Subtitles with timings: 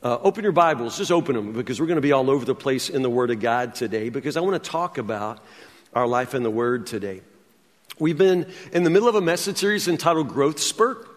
[0.00, 2.54] Uh, open your Bibles, just open them because we're going to be all over the
[2.54, 5.40] place in the Word of God today because I want to talk about
[5.92, 7.20] our life in the Word today.
[7.98, 11.08] We've been in the middle of a message series entitled Growth Spurt.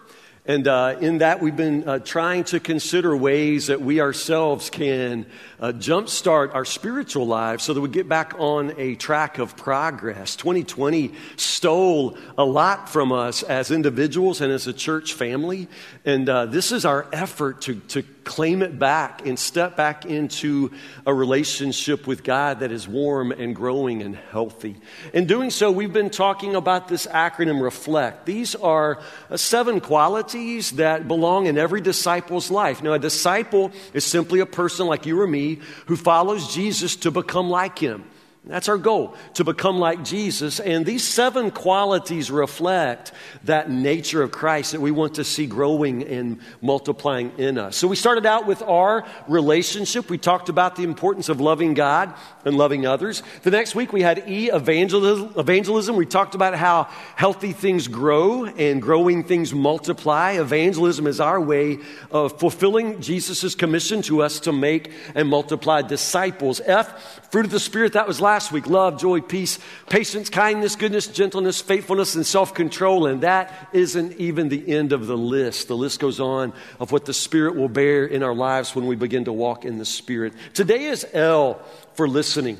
[0.44, 5.26] And uh, in that, we've been uh, trying to consider ways that we ourselves can
[5.60, 10.34] uh, jumpstart our spiritual lives so that we get back on a track of progress.
[10.34, 15.68] 2020 stole a lot from us as individuals and as a church family.
[16.04, 20.70] And uh, this is our effort to, to claim it back and step back into
[21.06, 24.76] a relationship with God that is warm and growing and healthy.
[25.12, 28.24] In doing so, we've been talking about this acronym REFLECT.
[28.24, 29.00] These are
[29.30, 32.82] uh, seven qualities that belong in every disciple's life.
[32.82, 37.10] Now, a disciple is simply a person like you or me who follows Jesus to
[37.10, 38.04] become like him.
[38.44, 40.58] That's our goal, to become like Jesus.
[40.58, 43.12] And these seven qualities reflect
[43.44, 47.76] that nature of Christ that we want to see growing and multiplying in us.
[47.76, 50.10] So we started out with our relationship.
[50.10, 52.12] We talked about the importance of loving God
[52.44, 53.22] and loving others.
[53.44, 55.94] The next week we had E, evangelism.
[55.94, 60.32] We talked about how healthy things grow and growing things multiply.
[60.32, 61.78] Evangelism is our way
[62.10, 66.60] of fulfilling Jesus' commission to us to make and multiply disciples.
[66.64, 69.58] F, fruit of the Spirit, that was last last week love, joy, peace,
[69.90, 73.06] patience, kindness, goodness, gentleness, faithfulness, and self control.
[73.06, 75.68] And that isn't even the end of the list.
[75.68, 78.96] The list goes on of what the Spirit will bear in our lives when we
[78.96, 80.32] begin to walk in the Spirit.
[80.54, 81.60] Today is L
[81.92, 82.56] for listening.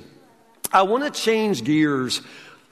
[0.70, 2.20] I want to change gears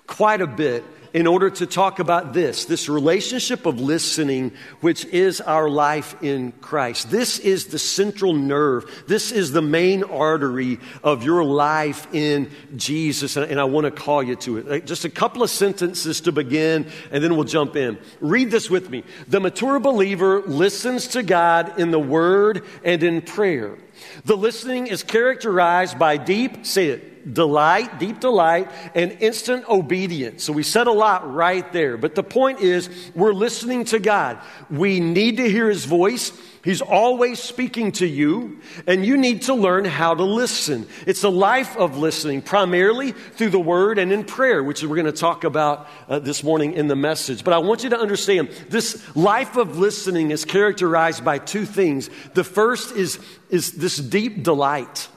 [0.07, 5.41] quite a bit in order to talk about this this relationship of listening, which is
[5.41, 7.11] our life in Christ.
[7.11, 9.05] This is the central nerve.
[9.07, 13.37] This is the main artery of your life in Jesus.
[13.37, 14.87] And I want to call you to it.
[14.87, 17.99] Just a couple of sentences to begin, and then we'll jump in.
[18.21, 19.05] Read this with me.
[19.29, 23.77] The mature believer listens to God in the Word and in prayer.
[24.25, 30.45] The listening is characterized by deep, say it, delight, deep delight, and instant obedience.
[30.45, 31.97] So we said a lot right there.
[31.97, 34.39] But the point is, we're listening to God.
[34.71, 36.33] We need to hear His voice.
[36.63, 40.87] He's always speaking to you, and you need to learn how to listen.
[41.07, 45.07] It's a life of listening, primarily through the Word and in prayer, which we're going
[45.07, 47.45] to talk about uh, this morning in the message.
[47.45, 52.11] But I want you to understand this life of listening is characterized by two things.
[52.35, 53.19] The first is,
[53.49, 55.09] is this deep delight.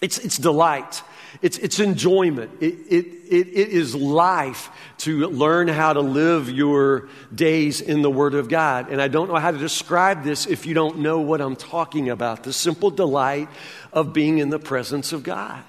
[0.00, 1.02] It's, it's delight.
[1.44, 2.50] It's, it's enjoyment.
[2.62, 8.10] It, it, it, it is life to learn how to live your days in the
[8.10, 8.88] Word of God.
[8.88, 12.08] And I don't know how to describe this if you don't know what I'm talking
[12.08, 13.50] about the simple delight
[13.92, 15.62] of being in the presence of God.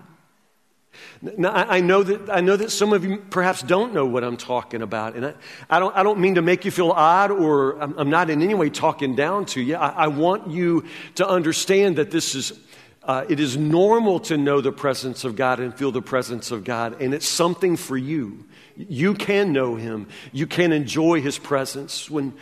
[1.21, 4.37] Now, I know, that, I know that some of you perhaps don't know what I'm
[4.37, 5.15] talking about.
[5.15, 5.33] And I,
[5.69, 8.41] I, don't, I don't mean to make you feel odd or I'm, I'm not in
[8.41, 9.75] any way talking down to you.
[9.75, 10.85] I, I want you
[11.15, 12.53] to understand that this is
[13.05, 16.63] uh, it is normal to know the presence of God and feel the presence of
[16.63, 18.45] God, and it's something for you.
[18.75, 22.09] You can know Him, you can enjoy His presence.
[22.09, 22.33] When,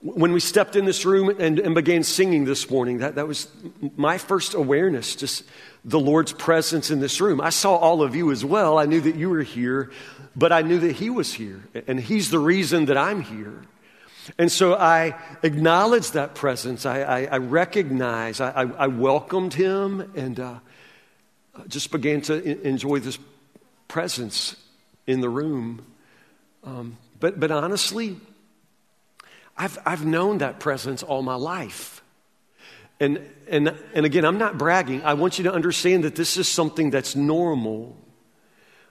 [0.00, 3.48] when we stepped in this room and, and began singing this morning, that, that was
[3.96, 5.44] my first awareness, just
[5.84, 7.40] the Lord's presence in this room.
[7.40, 8.78] I saw all of you as well.
[8.78, 9.92] I knew that you were here,
[10.34, 13.62] but I knew that He was here, and He's the reason that I'm here.
[14.38, 16.86] And so I acknowledged that presence.
[16.86, 20.54] I, I, I recognized, I, I, welcomed him, and uh,
[21.68, 23.18] just began to enjoy this
[23.88, 24.56] presence
[25.06, 25.84] in the room.
[26.64, 28.16] Um, but, but honestly,
[29.56, 32.02] I've, I've known that presence all my life.
[33.00, 35.02] And, and, and again, I'm not bragging.
[35.02, 37.96] I want you to understand that this is something that's normal.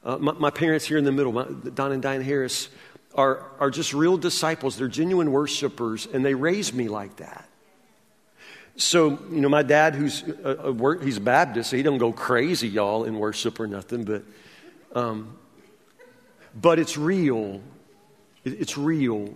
[0.04, 2.68] Uh, my, my, parents here in the middle, my, Don and Diane Harris,
[3.16, 4.78] are, are just real disciples.
[4.78, 7.48] They're genuine worshipers, and they raised me like that.
[8.78, 12.12] So, you know, my dad, who's a, a, he's a Baptist, so he don't go
[12.12, 14.24] crazy, y'all, in worship or nothing, but,
[14.96, 15.38] um,
[16.60, 17.62] but it's real.
[18.44, 19.36] It, it's real.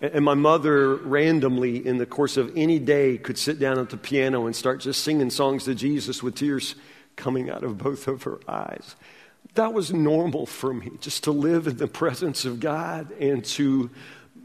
[0.00, 3.96] And my mother, randomly, in the course of any day, could sit down at the
[3.96, 6.74] piano and start just singing songs to Jesus with tears
[7.16, 8.96] coming out of both of her eyes
[9.54, 13.90] that was normal for me, just to live in the presence of God and to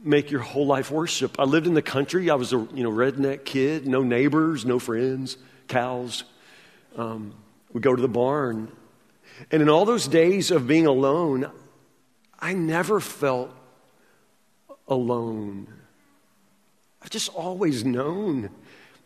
[0.03, 1.39] make your whole life worship.
[1.39, 2.29] I lived in the country.
[2.29, 5.37] I was a you know redneck kid, no neighbors, no friends,
[5.67, 6.23] cows.
[6.95, 7.33] Um,
[7.71, 8.71] we go to the barn,
[9.51, 11.49] and in all those days of being alone,
[12.39, 13.51] I never felt
[14.87, 15.67] alone.
[17.01, 18.49] I've just always known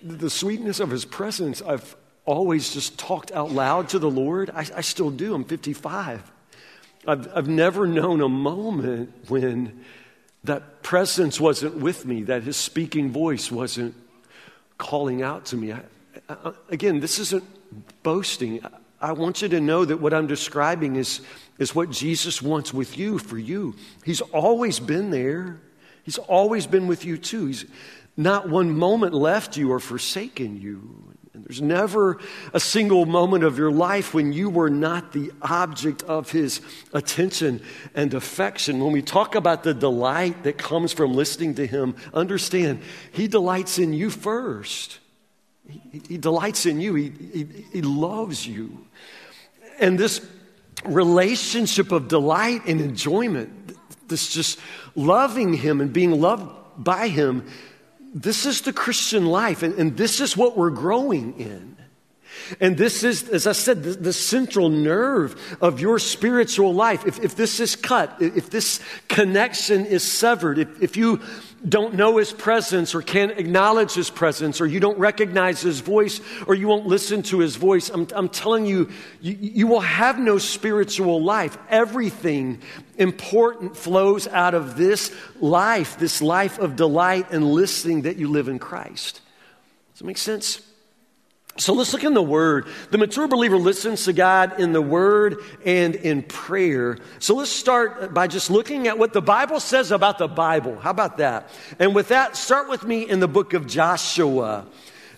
[0.01, 1.61] the sweetness of His presence.
[1.61, 1.95] I've
[2.25, 4.49] always just talked out loud to the Lord.
[4.51, 5.33] I, I still do.
[5.33, 6.31] I'm 55.
[7.07, 9.83] I've, I've never known a moment when
[10.43, 13.95] that presence wasn't with me, that his speaking voice wasn't
[14.77, 15.73] calling out to me.
[15.73, 15.81] I,
[16.29, 17.43] I, again, this isn't
[18.03, 18.63] boasting.
[18.99, 21.21] I want you to know that what I'm describing is,
[21.57, 23.75] is what Jesus wants with you, for you.
[24.05, 25.59] He's always been there.
[26.03, 27.47] He's always been with you too.
[27.47, 27.65] He's
[28.17, 31.10] not one moment left you or forsaken you.
[31.33, 32.19] And there's never
[32.53, 36.59] a single moment of your life when you were not the object of his
[36.93, 37.61] attention
[37.95, 38.83] and affection.
[38.83, 42.81] When we talk about the delight that comes from listening to him, understand
[43.13, 44.99] he delights in you first.
[45.69, 48.85] He, he delights in you, he, he, he loves you.
[49.79, 50.25] And this
[50.83, 53.77] relationship of delight and enjoyment,
[54.09, 54.59] this just
[54.95, 57.47] loving him and being loved by him
[58.13, 61.77] this is the Christian life, and, and this is what we're growing in.
[62.59, 67.05] And this is, as I said, the, the, central nerve of your spiritual life.
[67.05, 71.21] If, if this is cut, if this connection is severed, if, if you
[71.67, 76.19] don't know his presence or can't acknowledge his presence or you don't recognize his voice
[76.47, 78.89] or you won't listen to his voice, I'm, I'm telling you,
[79.21, 81.57] you, you will have no spiritual life.
[81.69, 82.61] Everything
[82.97, 88.47] important flows out of this life, this life of delight and listening that you live
[88.47, 89.21] in Christ.
[89.93, 90.61] Does that make sense?
[91.57, 92.67] So let's look in the Word.
[92.91, 96.97] The mature believer listens to God in the Word and in prayer.
[97.19, 100.79] So let's start by just looking at what the Bible says about the Bible.
[100.79, 101.49] How about that?
[101.77, 104.65] And with that, start with me in the book of Joshua.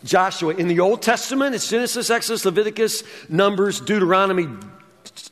[0.03, 0.53] Joshua.
[0.55, 4.49] In the Old Testament, it's Genesis, Exodus, Leviticus, Numbers, Deuteronomy,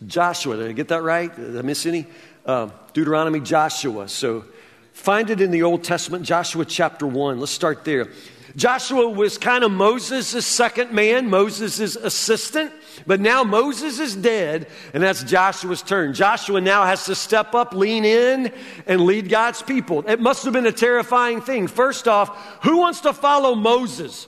[0.06, 0.58] Joshua.
[0.58, 1.36] Did I get that right?
[1.36, 2.06] Did I miss any?
[2.46, 4.08] Uh, Deuteronomy, Joshua.
[4.08, 4.46] So
[4.94, 7.40] find it in the Old Testament, Joshua chapter 1.
[7.40, 8.08] Let's start there.
[8.56, 12.72] Joshua was kind of Moses' second man, Moses' assistant,
[13.08, 16.14] but now Moses is dead, and that's Joshua's turn.
[16.14, 18.52] Joshua now has to step up, lean in,
[18.88, 20.04] and lead God's people.
[20.08, 21.68] It must have been a terrifying thing.
[21.68, 24.28] First off, who wants to follow Moses?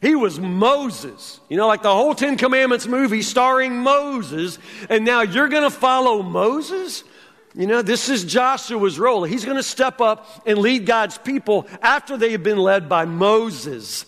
[0.00, 1.40] He was Moses.
[1.48, 4.58] You know, like the whole Ten Commandments movie starring Moses,
[4.88, 7.02] and now you're going to follow Moses?
[7.56, 9.24] You know, this is Joshua's role.
[9.24, 13.06] He's going to step up and lead God's people after they have been led by
[13.06, 14.04] Moses.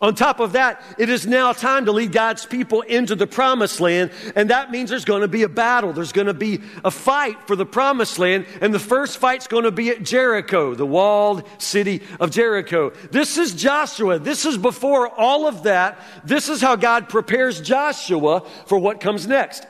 [0.00, 3.80] On top of that, it is now time to lead God's people into the promised
[3.80, 5.92] land, and that means there's going to be a battle.
[5.92, 9.64] There's going to be a fight for the promised land, and the first fight's going
[9.64, 12.90] to be at Jericho, the walled city of Jericho.
[13.10, 14.20] This is Joshua.
[14.20, 16.00] This is before all of that.
[16.24, 19.66] This is how God prepares Joshua for what comes next.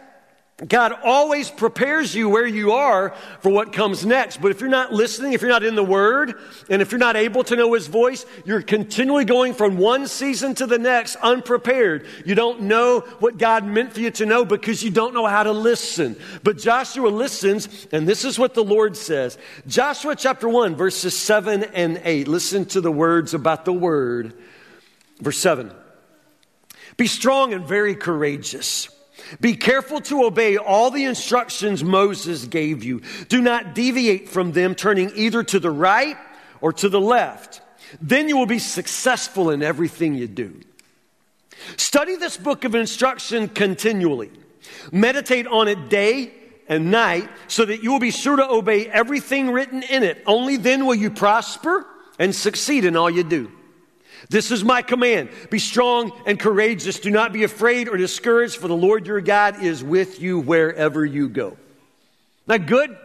[0.67, 3.11] God always prepares you where you are
[3.43, 4.41] for what comes next.
[4.43, 6.35] But if you're not listening, if you're not in the Word,
[6.69, 10.57] and if you're not able to know His voice, you're continually going from one season
[10.57, 12.07] to the next unprepared.
[12.25, 15.45] You don't know what God meant for you to know because you don't know how
[15.45, 16.17] to listen.
[16.43, 19.39] But Joshua listens, and this is what the Lord says.
[19.69, 22.27] Joshua chapter 1, verses 7 and 8.
[22.27, 24.35] Listen to the words about the Word.
[25.21, 25.71] Verse 7
[26.97, 28.89] Be strong and very courageous.
[29.41, 33.03] Be careful to obey all the instructions Moses gave you.
[33.29, 36.17] Do not deviate from them, turning either to the right
[36.61, 37.61] or to the left.
[38.01, 40.61] Then you will be successful in everything you do.
[41.77, 44.31] Study this book of instruction continually.
[44.93, 46.33] Meditate on it day
[46.69, 50.23] and night so that you will be sure to obey everything written in it.
[50.27, 51.87] Only then will you prosper
[52.19, 53.51] and succeed in all you do.
[54.29, 55.31] This is my command.
[55.51, 56.99] Be strong and courageous.
[57.01, 61.05] Do not be afraid or discouraged, for the Lord your God is with you wherever
[61.05, 61.57] you go.
[62.47, 62.97] That good?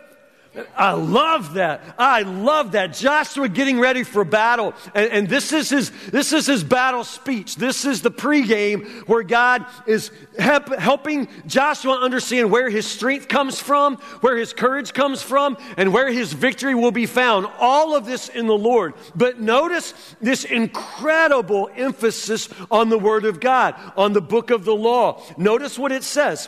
[0.78, 1.96] I love that.
[1.98, 2.94] I love that.
[2.94, 4.74] Joshua getting ready for battle.
[4.94, 7.56] And, and, this, is his, this is his battle speech.
[7.56, 13.60] This is the pregame where God is help, helping Joshua understand where his strength comes
[13.60, 17.48] from, where his courage comes from, and where his victory will be found.
[17.60, 18.94] All of this in the Lord.
[19.16, 24.76] But notice this incredible emphasis on the Word of God, on the book of the
[24.76, 25.24] law.
[25.36, 26.48] Notice what it says.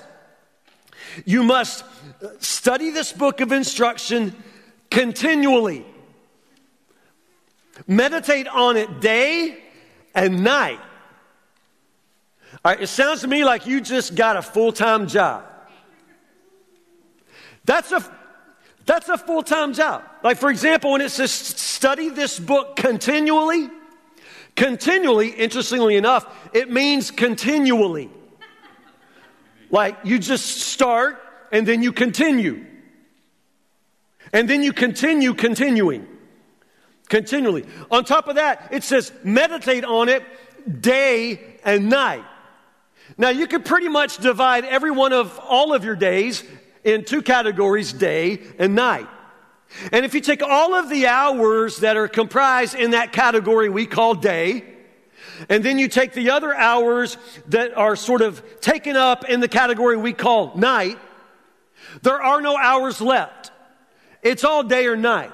[1.26, 1.84] You must
[2.40, 4.36] study this book of instruction
[4.90, 5.86] continually.
[7.88, 9.58] Meditate on it day
[10.14, 10.80] and night.
[12.64, 15.44] All right, it sounds to me like you just got a full time job.
[17.66, 18.04] That's a,
[18.86, 20.04] that's a full time job.
[20.24, 23.70] Like, for example, when it says study this book continually,
[24.56, 28.10] continually, interestingly enough, it means continually.
[29.70, 32.66] Like, you just start and then you continue.
[34.34, 36.08] And then you continue continuing.
[37.10, 37.66] Continually.
[37.92, 40.24] On top of that, it says meditate on it
[40.82, 42.26] day and night.
[43.18, 46.44] Now, you could pretty much divide every one of all of your days
[46.84, 49.08] in two categories day and night.
[49.92, 53.86] And if you take all of the hours that are comprised in that category we
[53.86, 54.64] call day,
[55.50, 59.48] and then you take the other hours that are sort of taken up in the
[59.48, 60.98] category we call night,
[62.02, 63.52] there are no hours left.
[64.22, 65.32] It's all day or night.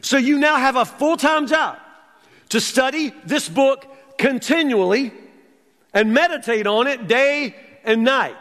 [0.00, 1.78] So you now have a full time job
[2.50, 3.86] to study this book
[4.18, 5.12] continually
[5.92, 7.54] and meditate on it day
[7.84, 8.36] and night.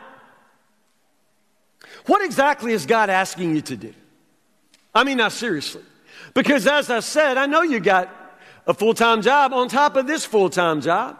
[2.05, 3.93] What exactly is God asking you to do?
[4.93, 5.83] I mean, now seriously.
[6.33, 8.09] Because as I said, I know you got
[8.67, 11.19] a full time job on top of this full time job.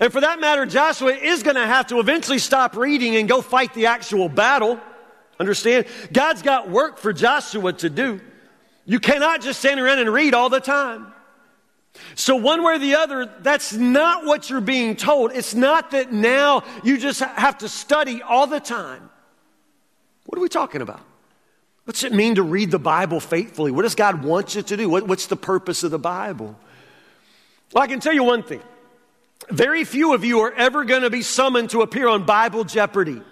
[0.00, 3.42] And for that matter, Joshua is going to have to eventually stop reading and go
[3.42, 4.80] fight the actual battle.
[5.38, 5.86] Understand?
[6.12, 8.20] God's got work for Joshua to do.
[8.86, 11.12] You cannot just stand around and read all the time.
[12.14, 15.32] So, one way or the other, that's not what you're being told.
[15.32, 19.10] It's not that now you just have to study all the time.
[20.26, 21.00] What are we talking about?
[21.84, 23.70] What's it mean to read the Bible faithfully?
[23.70, 24.88] What does God want you to do?
[24.88, 26.58] What, what's the purpose of the Bible?
[27.72, 28.62] Well, I can tell you one thing.
[29.50, 33.22] Very few of you are ever going to be summoned to appear on Bible Jeopardy.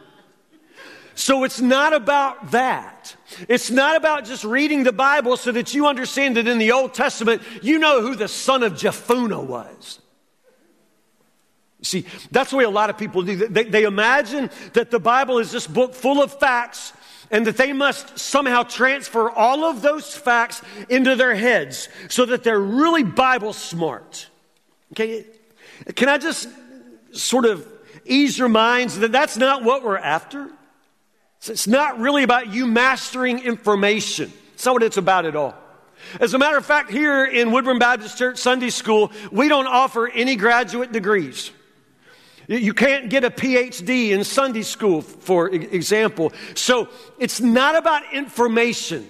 [1.17, 3.14] So it's not about that.
[3.49, 6.93] It's not about just reading the Bible so that you understand that in the Old
[6.93, 10.00] Testament, you know who the son of Jephunneh was.
[11.83, 13.37] See, that's the way a lot of people do.
[13.37, 16.93] They, they imagine that the Bible is this book full of facts
[17.31, 22.45] and that they must somehow transfer all of those facts into their heads so that
[22.45, 24.28] they're really Bible smart.
[24.93, 25.25] Okay?
[25.95, 26.49] Can I just
[27.12, 27.66] sort of
[28.04, 30.50] ease your minds that that's not what we're after?
[31.47, 34.33] It's not really about you mastering information.
[34.54, 35.54] It's not what it's about at all.
[36.21, 40.09] As a matter of fact, here in Woodburn Baptist Church Sunday School, we don't offer
[40.09, 41.50] any graduate degrees.
[42.46, 46.32] You can't get a PhD in Sunday school, for example.
[46.54, 49.08] So it's not about information.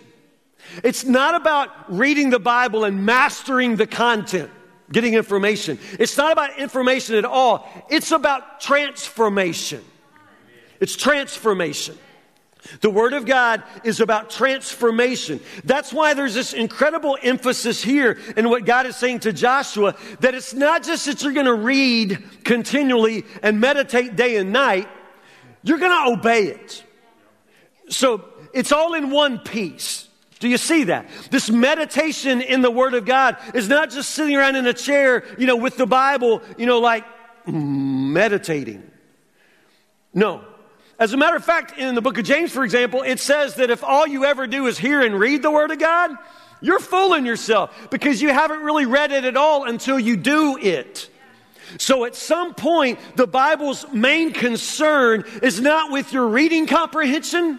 [0.83, 4.51] It's not about reading the Bible and mastering the content,
[4.91, 5.79] getting information.
[5.99, 7.69] It's not about information at all.
[7.91, 9.85] It's about transformation.
[10.81, 11.99] It's transformation.
[12.81, 15.41] The Word of God is about transformation.
[15.65, 20.35] That's why there's this incredible emphasis here in what God is saying to Joshua that
[20.35, 24.89] it's not just that you're going to read continually and meditate day and night,
[25.63, 26.85] you're going to obey it.
[27.89, 30.09] So it's all in one piece.
[30.41, 31.09] Do you see that?
[31.31, 35.25] This meditation in the Word of God is not just sitting around in a chair,
[35.39, 37.05] you know, with the Bible, you know, like
[37.47, 38.91] mm, meditating.
[40.13, 40.45] No.
[40.99, 43.71] As a matter of fact, in the book of James, for example, it says that
[43.71, 46.13] if all you ever do is hear and read the Word of God,
[46.61, 51.11] you're fooling yourself because you haven't really read it at all until you do it.
[51.79, 57.59] So at some point, the Bible's main concern is not with your reading comprehension,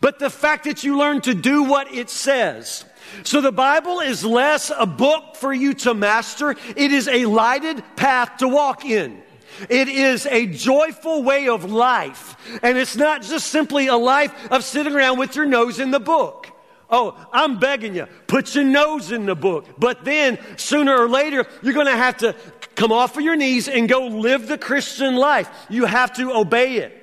[0.00, 2.84] but the fact that you learn to do what it says.
[3.24, 7.82] So the Bible is less a book for you to master, it is a lighted
[7.96, 9.22] path to walk in.
[9.68, 12.36] It is a joyful way of life.
[12.62, 16.00] And it's not just simply a life of sitting around with your nose in the
[16.00, 16.48] book.
[16.92, 19.66] Oh, I'm begging you, put your nose in the book.
[19.78, 22.34] But then sooner or later, you're going to have to
[22.74, 25.48] come off of your knees and go live the Christian life.
[25.68, 26.99] You have to obey it.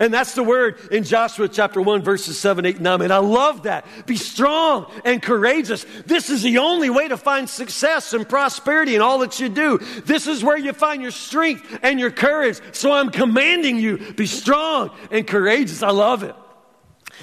[0.00, 3.02] And that's the word in Joshua chapter 1, verses 7, 8, 9.
[3.02, 3.86] And I love that.
[4.06, 5.84] Be strong and courageous.
[6.06, 9.78] This is the only way to find success and prosperity in all that you do.
[10.04, 12.60] This is where you find your strength and your courage.
[12.72, 15.82] So I'm commanding you, be strong and courageous.
[15.82, 16.34] I love it.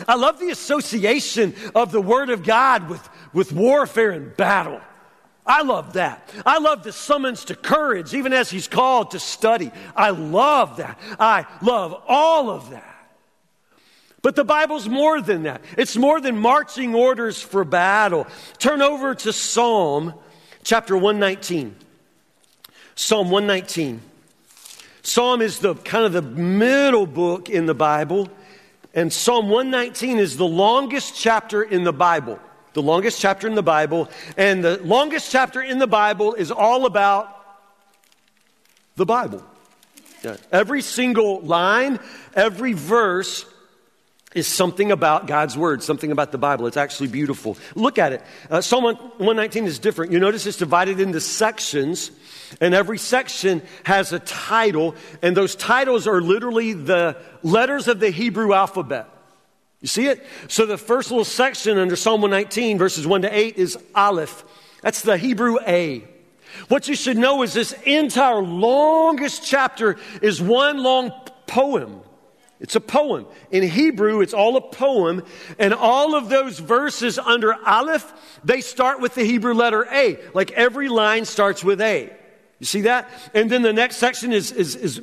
[0.08, 4.82] I love the association of the Word of God with, with warfare and battle.
[5.45, 6.29] I love that.
[6.45, 9.71] I love the summons to courage, even as he's called to study.
[9.95, 11.00] I love that.
[11.19, 12.88] I love all of that.
[14.21, 15.62] But the Bible's more than that.
[15.77, 18.27] It's more than marching orders for battle.
[18.60, 20.13] Turn over to Psalm
[20.63, 21.75] chapter 119.
[22.93, 24.00] Psalm 119.
[25.01, 28.29] Psalm is the kind of the middle book in the Bible,
[28.93, 32.39] and Psalm 119 is the longest chapter in the Bible
[32.73, 34.09] the longest chapter in the Bible.
[34.37, 37.37] And the longest chapter in the Bible is all about
[38.95, 39.43] the Bible.
[40.23, 40.37] Yeah.
[40.51, 41.99] Every single line,
[42.35, 43.45] every verse
[44.33, 46.67] is something about God's Word, something about the Bible.
[46.67, 47.57] It's actually beautiful.
[47.75, 48.23] Look at it.
[48.49, 50.11] Uh, Psalm 119 is different.
[50.11, 52.11] You notice it's divided into sections,
[52.61, 58.09] and every section has a title, and those titles are literally the letters of the
[58.09, 59.07] Hebrew alphabet.
[59.81, 60.25] You see it?
[60.47, 64.43] So the first little section under Psalm 119, verses 1 to 8, is Aleph.
[64.81, 66.03] That's the Hebrew A.
[66.67, 71.11] What you should know is this entire longest chapter is one long
[71.47, 72.01] poem.
[72.59, 73.25] It's a poem.
[73.50, 75.23] In Hebrew, it's all a poem.
[75.57, 80.19] And all of those verses under Aleph, they start with the Hebrew letter A.
[80.35, 82.13] Like every line starts with A.
[82.62, 83.10] You see that?
[83.34, 85.01] And then the next section is, is, is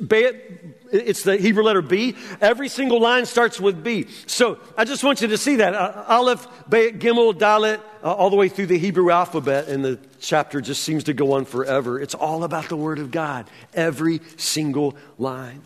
[0.93, 2.15] it's the Hebrew letter B.
[2.39, 4.07] Every single line starts with B.
[4.27, 5.75] So I just want you to see that.
[5.75, 9.99] Uh, Aleph, Bayet, Gimel, Dalet, uh, all the way through the Hebrew alphabet, and the
[10.21, 11.99] chapter just seems to go on forever.
[11.99, 13.49] It's all about the Word of God.
[13.73, 15.63] Every single line.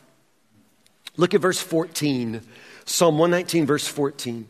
[1.16, 2.42] Look at verse 14.
[2.86, 4.48] Psalm 119, verse 14.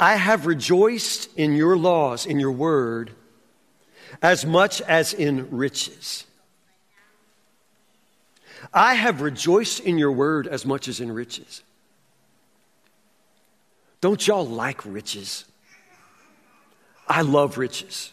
[0.00, 3.12] I have rejoiced in your laws, in your word
[4.22, 6.24] as much as in riches.
[8.72, 11.62] I have rejoiced in your word as much as in riches.
[14.00, 15.44] Don't y'all like riches?
[17.08, 18.12] I love riches.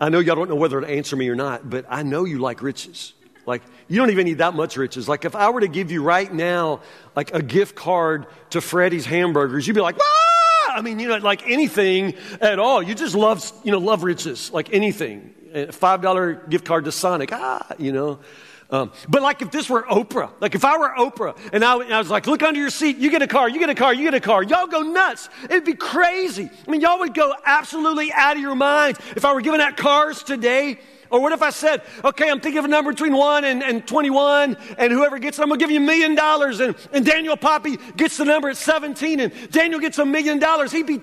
[0.00, 2.38] I know y'all don't know whether to answer me or not, but I know you
[2.38, 3.14] like riches.
[3.46, 5.08] Like, you don't even need that much riches.
[5.08, 6.80] Like, if I were to give you right now,
[7.14, 10.45] like a gift card to Freddy's Hamburgers, you'd be like, ah!
[10.76, 12.82] I mean, you know, like anything at all.
[12.82, 15.32] You just love, you know, love riches, like anything.
[15.54, 18.20] A $5 gift card to Sonic, ah, you know.
[18.68, 21.94] Um, but like if this were Oprah, like if I were Oprah and I, and
[21.94, 23.94] I, was like, look under your seat, you get a car, you get a car,
[23.94, 25.30] you get a car, y'all go nuts.
[25.44, 26.50] It'd be crazy.
[26.66, 29.78] I mean, y'all would go absolutely out of your minds if I were giving out
[29.78, 30.78] cars today.
[31.10, 33.86] Or what if I said, okay, I'm thinking of a number between 1 and, and
[33.86, 36.60] 21, and whoever gets it, I'm going to give you a million dollars.
[36.60, 40.72] And, Daniel Poppy gets the number at 17, and Daniel gets a million dollars.
[40.72, 41.00] He'd be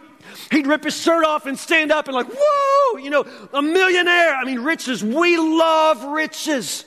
[0.51, 4.33] He'd rip his shirt off and stand up and like, whoa, you know, a millionaire.
[4.33, 5.03] I mean, riches.
[5.03, 6.85] We love riches.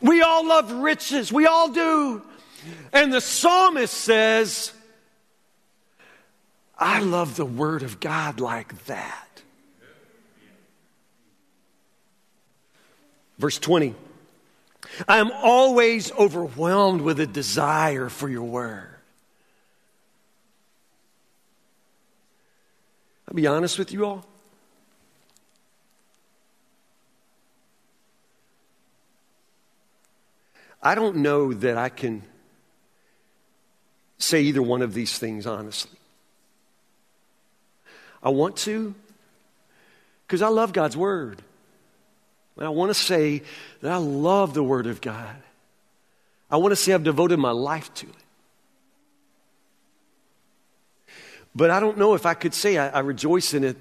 [0.00, 1.32] We all love riches.
[1.32, 2.22] We all do.
[2.92, 4.72] And the psalmist says,
[6.78, 9.27] I love the word of God like that.
[13.38, 13.94] Verse 20
[15.06, 18.88] I am always overwhelmed with a desire for your word.
[23.28, 24.24] I'll be honest with you all.
[30.82, 32.22] I don't know that I can
[34.18, 35.98] say either one of these things honestly.
[38.22, 38.94] I want to
[40.26, 41.42] because I love God's Word.
[42.58, 43.42] And I want to say
[43.82, 45.36] that I love the Word of God.
[46.50, 48.14] I want to say I've devoted my life to it.
[51.54, 53.76] But I don't know if I could say I, I rejoice in it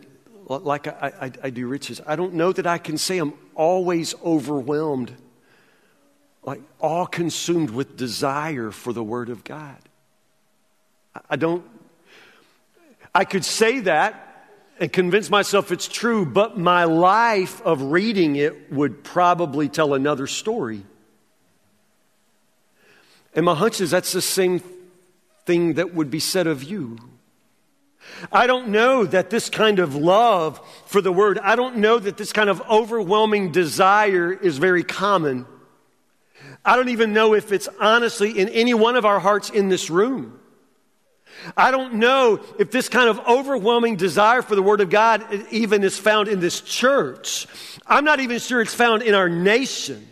[0.48, 2.02] like I, I, I do riches.
[2.06, 5.12] I don't know that I can say I'm always overwhelmed,
[6.44, 9.78] like all consumed with desire for the Word of God.
[11.30, 11.66] I don't,
[13.14, 14.27] I could say that
[14.80, 20.28] and convince myself it's true, but my life of reading it would probably tell another
[20.28, 20.84] story.
[23.34, 24.62] And my hunch is that's the same
[25.46, 26.98] thing that would be said of you.
[28.32, 32.18] I don't know that this kind of love for the word, I don't know that
[32.18, 35.46] this kind of overwhelming desire is very common.
[36.64, 39.90] I don't even know if it's honestly in any one of our hearts in this
[39.90, 40.40] room.
[41.56, 45.84] I don't know if this kind of overwhelming desire for the Word of God even
[45.84, 47.48] is found in this church.
[47.86, 50.08] I'm not even sure it's found in our nation.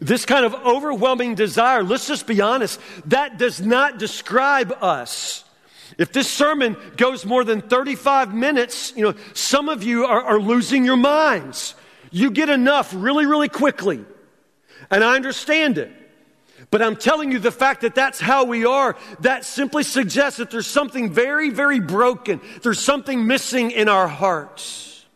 [0.00, 5.44] This kind of overwhelming desire, let's just be honest, that does not describe us.
[5.96, 10.40] If this sermon goes more than 35 minutes, you know, some of you are, are
[10.40, 11.74] losing your minds.
[12.10, 14.04] You get enough really, really quickly.
[14.90, 15.92] And I understand it.
[16.74, 20.50] But I'm telling you, the fact that that's how we are, that simply suggests that
[20.50, 22.40] there's something very, very broken.
[22.62, 25.06] There's something missing in our hearts.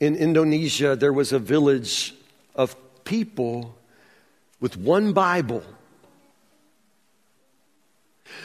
[0.00, 2.14] In Indonesia, there was a village
[2.54, 3.76] of people
[4.58, 5.62] with one Bible.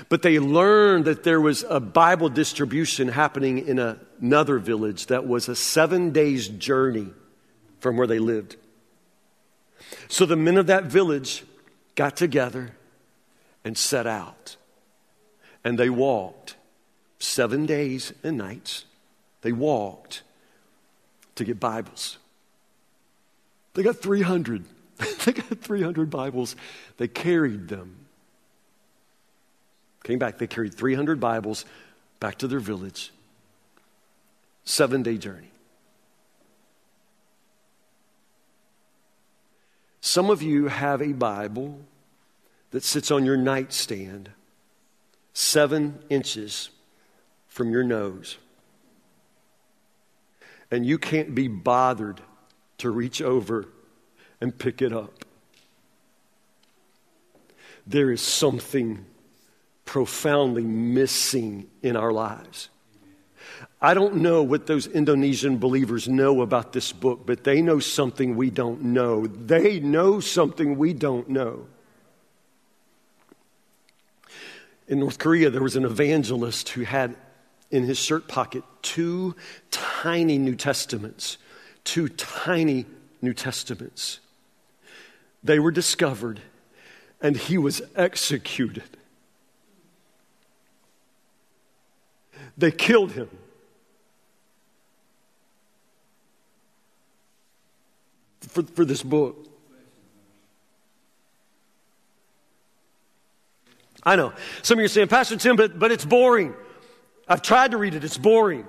[0.09, 5.47] But they learned that there was a Bible distribution happening in another village that was
[5.47, 7.13] a seven days journey
[7.79, 8.57] from where they lived.
[10.07, 11.43] So the men of that village
[11.95, 12.71] got together
[13.63, 14.55] and set out.
[15.63, 16.55] And they walked
[17.19, 18.85] seven days and nights.
[19.41, 20.21] They walked
[21.35, 22.17] to get Bibles.
[23.73, 24.65] They got 300.
[25.25, 26.55] they got 300 Bibles.
[26.97, 27.95] They carried them.
[30.03, 31.65] Came back, they carried 300 Bibles
[32.19, 33.11] back to their village.
[34.63, 35.49] Seven day journey.
[40.05, 41.79] Some of you have a Bible
[42.69, 44.29] that sits on your nightstand
[45.33, 46.69] seven inches
[47.47, 48.37] from your nose.
[50.69, 52.21] And you can't be bothered
[52.77, 53.67] to reach over
[54.39, 55.25] and pick it up.
[57.87, 59.07] There is something
[59.85, 62.69] profoundly missing in our lives.
[63.81, 68.35] I don't know what those Indonesian believers know about this book, but they know something
[68.35, 69.27] we don't know.
[69.27, 71.67] They know something we don't know.
[74.87, 77.15] In North Korea, there was an evangelist who had
[77.71, 79.35] in his shirt pocket two
[79.71, 81.37] tiny New Testaments.
[81.83, 82.85] Two tiny
[83.21, 84.19] New Testaments.
[85.43, 86.41] They were discovered,
[87.21, 88.97] and he was executed.
[92.57, 93.29] They killed him.
[98.41, 99.47] For, for this book.
[104.03, 104.33] I know.
[104.61, 106.53] Some of you are saying, Pastor Tim, but, but it's boring.
[107.27, 108.67] I've tried to read it, it's boring.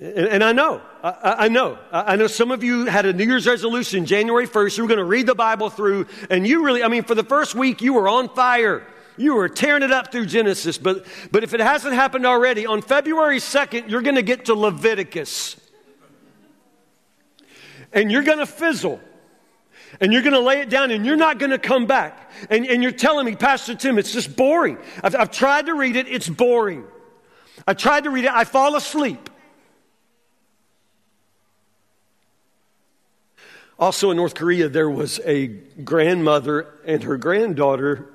[0.00, 1.76] And, I know, I, I, know.
[1.90, 4.76] I know some of you had a New Year's resolution January 1st.
[4.76, 7.24] You were going to read the Bible through, and you really, I mean, for the
[7.24, 8.86] first week, you were on fire.
[9.18, 10.78] You were tearing it up through Genesis.
[10.78, 14.54] But, but if it hasn't happened already, on February 2nd, you're going to get to
[14.54, 15.56] Leviticus.
[17.92, 19.00] And you're going to fizzle
[20.00, 22.30] and you're going to lay it down and you're not going to come back.
[22.50, 24.78] And, and you're telling me, Pastor Tim, it's just boring.
[25.02, 26.84] I've, I've tried to read it, it's boring.
[27.66, 29.30] I tried to read it, I fall asleep.
[33.78, 38.10] Also in North Korea, there was a grandmother and her granddaughter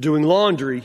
[0.00, 0.82] doing laundry.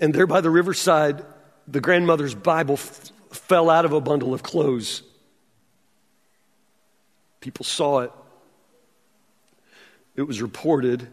[0.00, 1.24] And there by the riverside,
[1.68, 5.02] the grandmother's Bible f- fell out of a bundle of clothes.
[7.40, 8.12] People saw it.
[10.16, 11.08] It was reported.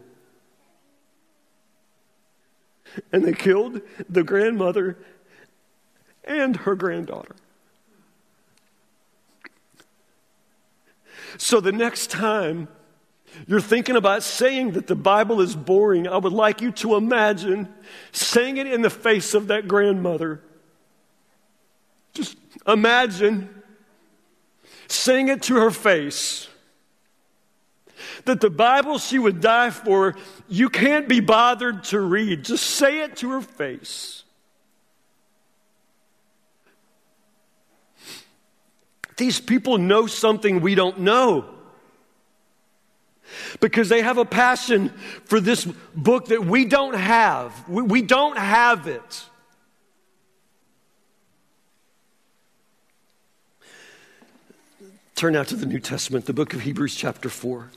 [3.12, 4.98] And they killed the grandmother
[6.24, 7.36] and her granddaughter.
[11.38, 12.68] So the next time
[13.46, 17.68] you're thinking about saying that the Bible is boring, I would like you to imagine
[18.12, 20.42] saying it in the face of that grandmother.
[22.14, 23.48] Just imagine
[24.88, 26.48] saying it to her face
[28.24, 30.14] that the Bible she would die for,
[30.48, 32.44] you can't be bothered to read.
[32.44, 34.24] Just say it to her face.
[39.16, 41.51] These people know something we don't know
[43.60, 44.90] because they have a passion
[45.24, 47.68] for this book that we don't have.
[47.68, 49.24] We, we don't have it.
[55.14, 57.70] Turn now to the New Testament, the book of Hebrews, chapter 4.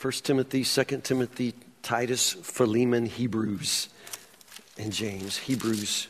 [0.00, 3.88] 1 Timothy, 2 Timothy, Titus, Philemon, Hebrews,
[4.78, 5.36] and James.
[5.36, 6.08] Hebrews.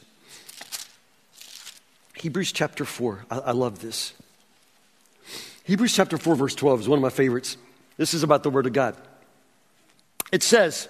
[2.14, 3.26] Hebrews chapter 4.
[3.30, 4.12] I, I love this.
[5.64, 7.56] Hebrews chapter 4, verse 12 is one of my favorites.
[7.96, 8.96] This is about the Word of God.
[10.32, 10.88] It says,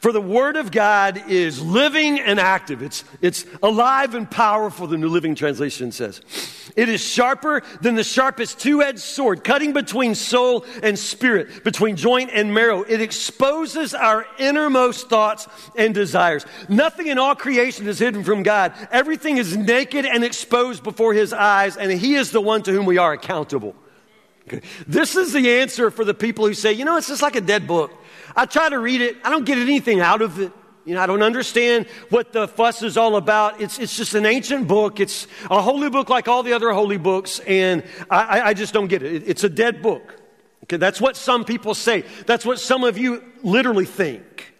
[0.00, 2.82] for the Word of God is living and active.
[2.82, 6.20] It's, it's alive and powerful, the New Living Translation says.
[6.76, 11.96] It is sharper than the sharpest two edged sword, cutting between soul and spirit, between
[11.96, 12.82] joint and marrow.
[12.82, 16.44] It exposes our innermost thoughts and desires.
[16.68, 18.74] Nothing in all creation is hidden from God.
[18.90, 22.84] Everything is naked and exposed before His eyes, and He is the one to whom
[22.84, 23.74] we are accountable.
[24.48, 24.60] Okay.
[24.86, 27.40] This is the answer for the people who say, you know, it's just like a
[27.40, 27.90] dead book.
[28.36, 30.52] I try to read it, I don't get anything out of it.
[30.84, 33.60] You know, I don't understand what the fuss is all about.
[33.60, 35.00] It's, it's just an ancient book.
[35.00, 38.86] It's a holy book like all the other holy books, and I, I just don't
[38.86, 39.24] get it.
[39.26, 40.14] It's a dead book.
[40.62, 42.04] Okay, that's what some people say.
[42.26, 44.54] That's what some of you literally think.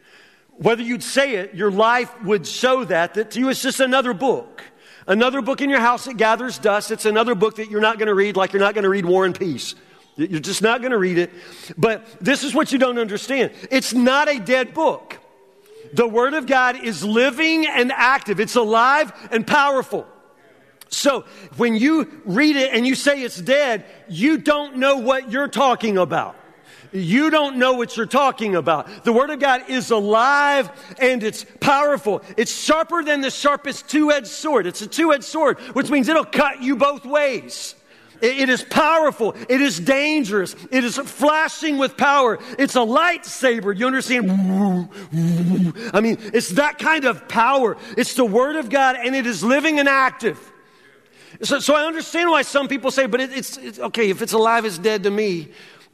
[0.56, 4.14] Whether you'd say it, your life would show that, that to you it's just another
[4.14, 4.62] book.
[5.06, 6.90] Another book in your house that gathers dust.
[6.90, 9.04] It's another book that you're not going to read like you're not going to read
[9.04, 9.76] War and Peace.
[10.16, 11.30] You're just not going to read it.
[11.76, 15.18] But this is what you don't understand it's not a dead book.
[15.92, 20.06] The Word of God is living and active, it's alive and powerful.
[20.88, 21.24] So
[21.56, 25.98] when you read it and you say it's dead, you don't know what you're talking
[25.98, 26.36] about.
[26.92, 29.04] You don't know what you're talking about.
[29.04, 32.22] The Word of God is alive and it's powerful.
[32.36, 34.66] It's sharper than the sharpest two edged sword.
[34.66, 37.74] It's a two edged sword, which means it'll cut you both ways.
[38.22, 39.34] It is powerful.
[39.48, 40.54] It is dangerous.
[40.70, 42.38] It is flashing with power.
[42.58, 43.76] It's a lightsaber.
[43.76, 44.30] You understand?
[45.92, 47.76] I mean, it's that kind of power.
[47.96, 50.52] It's the Word of God and it is living and active.
[51.42, 54.32] So, so I understand why some people say, but it, it's, it's okay, if it's
[54.32, 55.50] alive, it's dead to me.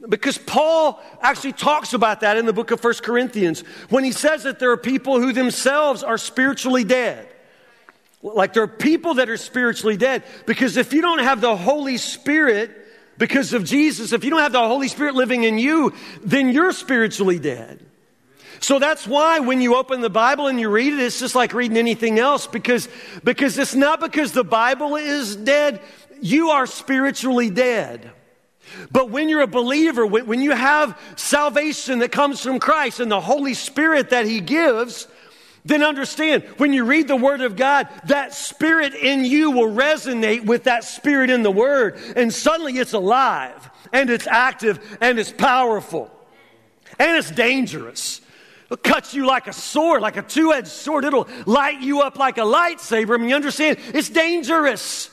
[0.07, 4.43] Because Paul actually talks about that in the book of First Corinthians when he says
[4.43, 7.32] that there are people who themselves are spiritually dead.
[8.23, 11.97] Like there are people that are spiritually dead because if you don't have the Holy
[11.97, 12.71] Spirit
[13.17, 16.71] because of Jesus, if you don't have the Holy Spirit living in you, then you're
[16.71, 17.85] spiritually dead.
[18.61, 21.53] So that's why when you open the Bible and you read it, it's just like
[21.53, 22.87] reading anything else because,
[23.21, 25.81] because it's not because the Bible is dead,
[26.21, 28.09] you are spiritually dead.
[28.89, 33.19] But when you're a believer, when you have salvation that comes from Christ and the
[33.19, 35.07] Holy Spirit that He gives,
[35.65, 40.45] then understand when you read the Word of God, that Spirit in you will resonate
[40.45, 41.97] with that Spirit in the Word.
[42.15, 46.11] And suddenly it's alive and it's active and it's powerful
[46.99, 48.21] and it's dangerous.
[48.65, 51.05] It'll cut you like a sword, like a two edged sword.
[51.05, 53.15] It'll light you up like a lightsaber.
[53.15, 53.77] I mean, you understand?
[53.93, 55.09] It's dangerous.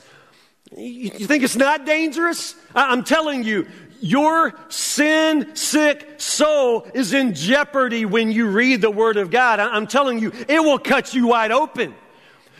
[0.75, 2.55] You think it's not dangerous?
[2.73, 3.67] I'm telling you,
[4.01, 9.59] your sin sick soul is in jeopardy when you read the Word of God.
[9.59, 11.95] I'm telling you, it will cut you wide open.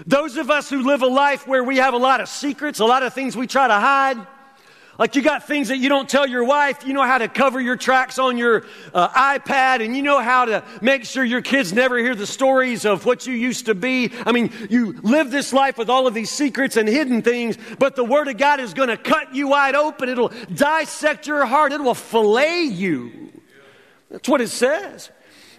[0.05, 2.85] Those of us who live a life where we have a lot of secrets, a
[2.85, 4.17] lot of things we try to hide,
[4.99, 6.85] like you got things that you don't tell your wife.
[6.85, 10.45] You know how to cover your tracks on your uh, iPad, and you know how
[10.45, 14.11] to make sure your kids never hear the stories of what you used to be.
[14.25, 17.95] I mean, you live this life with all of these secrets and hidden things, but
[17.95, 20.09] the Word of God is going to cut you wide open.
[20.09, 23.31] It'll dissect your heart, it will fillet you.
[24.09, 25.09] That's what it says.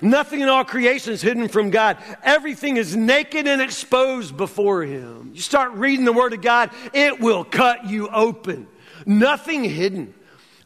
[0.02, 1.96] Nothing in all creation is hidden from God.
[2.24, 5.30] Everything is naked and exposed before Him.
[5.32, 8.66] You start reading the Word of God, it will cut you open.
[9.06, 10.14] Nothing hidden.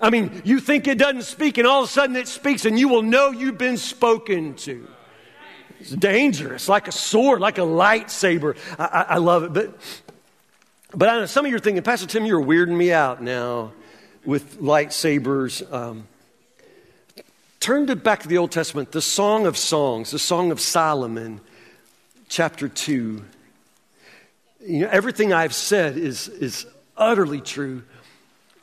[0.00, 2.78] I mean, you think it doesn't speak, and all of a sudden it speaks, and
[2.78, 4.86] you will know you've been spoken to.
[5.80, 8.56] It's dangerous, like a sword, like a lightsaber.
[8.78, 9.52] I, I, I love it.
[9.52, 9.78] But,
[10.94, 13.72] but I know some of you are thinking, Pastor Tim, you're weirding me out now
[14.24, 15.70] with lightsabers.
[15.72, 16.06] Um,
[17.60, 21.40] turn to back to the Old Testament, the Song of Songs, the Song of Solomon,
[22.28, 23.24] chapter 2.
[24.60, 27.82] You know, everything I've said is, is utterly true.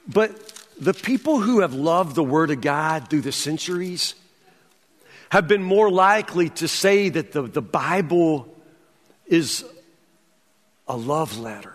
[0.08, 4.16] But the people who have loved the Word of God through the centuries
[5.30, 8.54] have been more likely to say that the, the Bible
[9.26, 9.66] is
[10.88, 11.74] a love letter.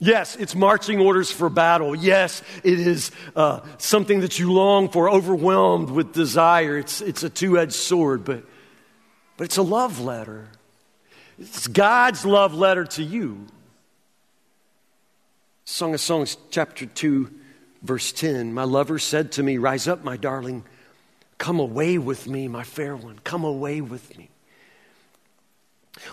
[0.00, 1.96] Yes, it's marching orders for battle.
[1.96, 6.78] Yes, it is uh, something that you long for, overwhelmed with desire.
[6.78, 8.44] It's, it's a two edged sword, but,
[9.36, 10.46] but it's a love letter.
[11.40, 13.46] It's God's love letter to you.
[15.70, 17.30] Song of Songs, chapter 2,
[17.82, 18.54] verse 10.
[18.54, 20.64] My lover said to me, Rise up, my darling.
[21.36, 23.18] Come away with me, my fair one.
[23.18, 24.30] Come away with me.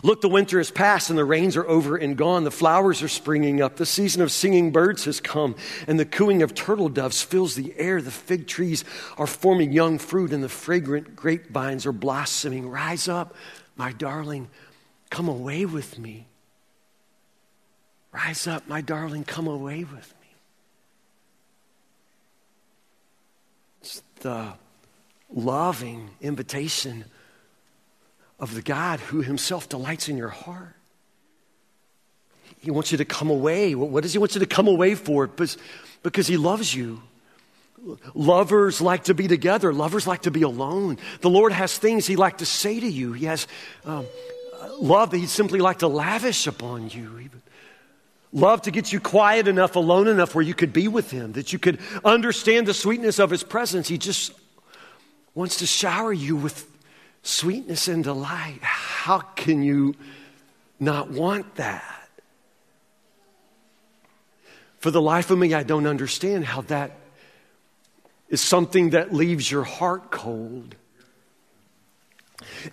[0.04, 2.44] Look, the winter has passed and the rains are over and gone.
[2.44, 3.78] The flowers are springing up.
[3.78, 5.56] The season of singing birds has come,
[5.88, 8.02] and the cooing of turtle doves fills the air.
[8.02, 8.84] The fig trees
[9.18, 12.70] are forming young fruit, and the fragrant grapevines are blossoming.
[12.70, 13.34] Rise up,
[13.78, 14.50] my darling.
[15.10, 16.28] Come away with me.
[18.16, 20.28] Rise up, my darling, come away with me.
[23.82, 24.54] It's the
[25.34, 27.04] loving invitation
[28.40, 30.76] of the God who himself delights in your heart.
[32.60, 33.76] He wants you to come away.
[33.76, 35.28] What does he want you to come away for?
[35.28, 37.02] Because, he loves you.
[38.14, 39.74] Lovers like to be together.
[39.74, 40.98] Lovers like to be alone.
[41.20, 43.14] The Lord has things He like to say to you.
[43.14, 43.46] He has
[43.84, 44.08] um,
[44.80, 47.20] love that He'd simply like to lavish upon you.
[47.20, 47.42] Even.
[48.36, 51.54] Love to get you quiet enough, alone enough where you could be with Him, that
[51.54, 53.88] you could understand the sweetness of His presence.
[53.88, 54.34] He just
[55.34, 56.70] wants to shower you with
[57.24, 58.60] sweetness and delight.
[58.62, 59.96] How can you
[60.82, 62.10] not want that?
[64.80, 66.92] For the life of me, I don't understand how that
[68.28, 70.76] is something that leaves your heart cold.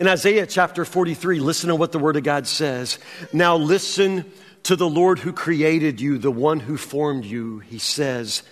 [0.00, 2.98] In Isaiah chapter 43, listen to what the Word of God says.
[3.32, 4.24] Now listen
[4.64, 8.42] to the Lord who created you, the one who formed you, he says,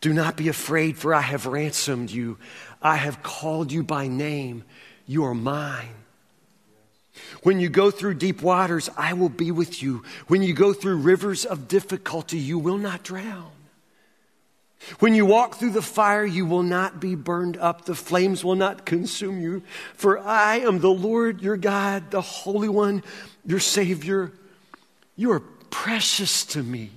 [0.00, 2.38] Do not be afraid, for I have ransomed you.
[2.82, 4.64] I have called you by name.
[5.06, 5.94] You are mine.
[7.42, 10.04] When you go through deep waters, I will be with you.
[10.28, 13.50] When you go through rivers of difficulty, you will not drown.
[15.00, 17.84] When you walk through the fire, you will not be burned up.
[17.84, 19.62] The flames will not consume you.
[19.94, 23.02] For I am the Lord your God, the Holy One,
[23.44, 24.32] your Savior.
[25.18, 26.90] You are precious to me.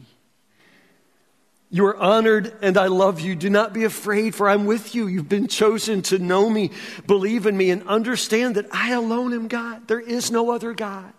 [1.71, 3.33] You are honored and I love you.
[3.35, 5.07] Do not be afraid, for I'm with you.
[5.07, 6.69] You've been chosen to know me,
[7.07, 9.87] believe in me, and understand that I alone am God.
[9.87, 11.11] There is no other God.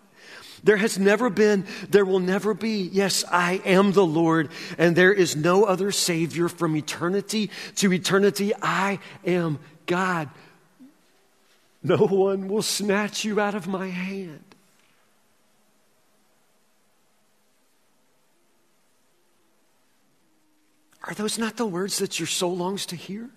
[0.63, 2.83] There has never been, there will never be.
[2.93, 8.53] Yes, I am the Lord, and there is no other Savior from eternity to eternity.
[8.61, 10.29] I am God.
[11.83, 14.52] No one will snatch you out of my hand.
[21.03, 23.29] Are those not the words that your soul longs to hear?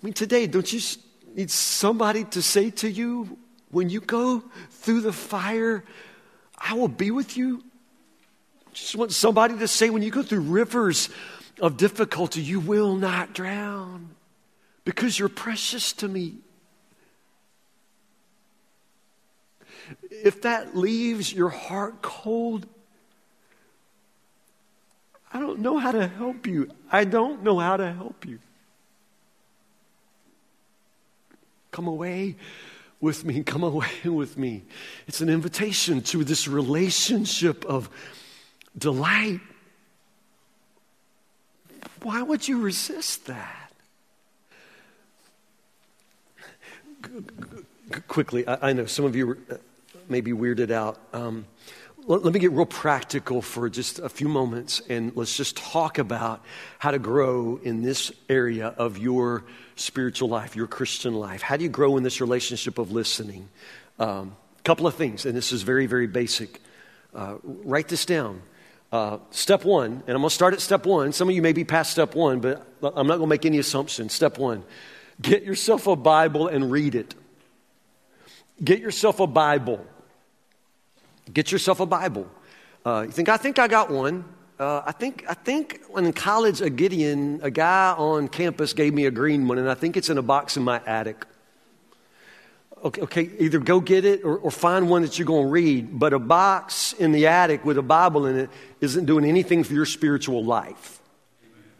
[0.00, 0.80] I mean, today, don't you
[1.34, 3.38] need somebody to say to you,
[3.70, 5.84] when you go through the fire,
[6.56, 7.64] I will be with you?
[8.72, 11.08] Just want somebody to say, when you go through rivers
[11.60, 14.10] of difficulty, you will not drown
[14.84, 16.36] because you're precious to me.
[20.10, 22.66] If that leaves your heart cold,
[25.32, 26.70] I don't know how to help you.
[26.90, 28.38] I don't know how to help you.
[31.70, 32.36] Come away
[33.00, 33.42] with me.
[33.42, 34.62] Come away with me.
[35.06, 37.90] It's an invitation to this relationship of
[38.76, 39.40] delight.
[42.02, 43.72] Why would you resist that?
[48.06, 49.38] Quickly, I, know some of you
[50.08, 50.98] may be weirded out.
[51.12, 51.46] Um,
[52.08, 55.98] let, let me get real practical for just a few moments and let's just talk
[55.98, 56.42] about
[56.78, 59.44] how to grow in this area of your
[59.76, 61.42] spiritual life, your Christian life.
[61.42, 63.48] How do you grow in this relationship of listening?
[63.98, 66.60] A um, couple of things, and this is very, very basic.
[67.14, 68.42] Uh, write this down.
[68.90, 71.12] Uh, step one, and I'm going to start at step one.
[71.12, 73.58] Some of you may be past step one, but I'm not going to make any
[73.58, 74.14] assumptions.
[74.14, 74.64] Step one
[75.20, 77.14] get yourself a Bible and read it.
[78.62, 79.84] Get yourself a Bible.
[81.32, 82.28] Get yourself a Bible.
[82.84, 84.24] Uh, you think, I think I got one.
[84.58, 88.92] Uh, I think I think when in college, a Gideon, a guy on campus gave
[88.92, 91.24] me a green one, and I think it's in a box in my attic.
[92.84, 95.98] Okay, okay either go get it or, or find one that you're going to read.
[95.98, 99.74] But a box in the attic with a Bible in it isn't doing anything for
[99.74, 101.00] your spiritual life.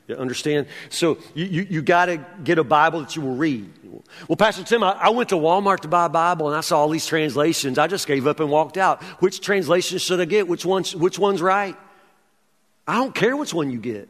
[0.09, 0.66] You understand?
[0.88, 3.71] So you, you, you got to get a Bible that you will read.
[4.27, 6.79] Well, Pastor Tim, I, I, went to Walmart to buy a Bible and I saw
[6.79, 7.79] all these translations.
[7.79, 9.03] I just gave up and walked out.
[9.21, 10.49] Which translation should I get?
[10.49, 11.77] Which one's, which one's right?
[12.87, 14.09] I don't care which one you get.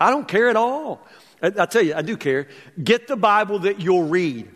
[0.00, 1.06] I don't care at all.
[1.42, 2.48] I, I tell you, I do care.
[2.82, 4.48] Get the Bible that you'll read.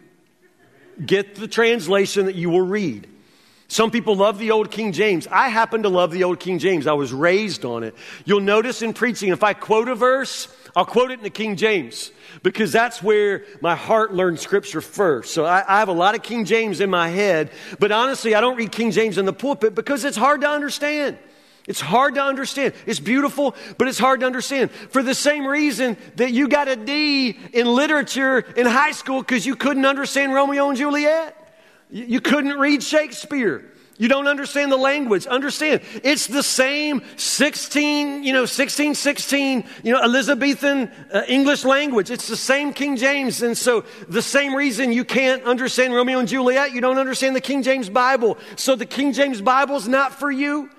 [1.05, 3.07] Get the translation that you will read.
[3.69, 5.27] Some people love the old King James.
[5.27, 6.87] I happen to love the old King James.
[6.87, 7.95] I was raised on it.
[8.25, 11.57] You'll notice in preaching, if I quote a verse, I'll quote it in the King
[11.57, 15.33] James because that's where my heart learned scripture first.
[15.35, 18.41] So I, I, have a lot of King James in my head, but honestly, I
[18.41, 21.19] don't read King James in the pulpit because it's hard to understand.
[21.67, 22.75] It's hard to understand.
[22.87, 24.71] It's beautiful, but it's hard to understand.
[24.71, 29.47] For the same reason that you got a D in literature in high school because
[29.47, 31.37] you couldn't understand Romeo and Juliet.
[31.91, 33.65] You couldn't read Shakespeare.
[34.01, 35.27] You don't understand the language.
[35.27, 42.11] Understand, it's the same 16, you know, 1616, you know, Elizabethan uh, English language.
[42.11, 43.43] It's the same King James.
[43.43, 47.43] And so the same reason you can't understand Romeo and Juliet, you don't understand the
[47.43, 48.39] King James Bible.
[48.57, 50.71] So the King James Bible is not for you.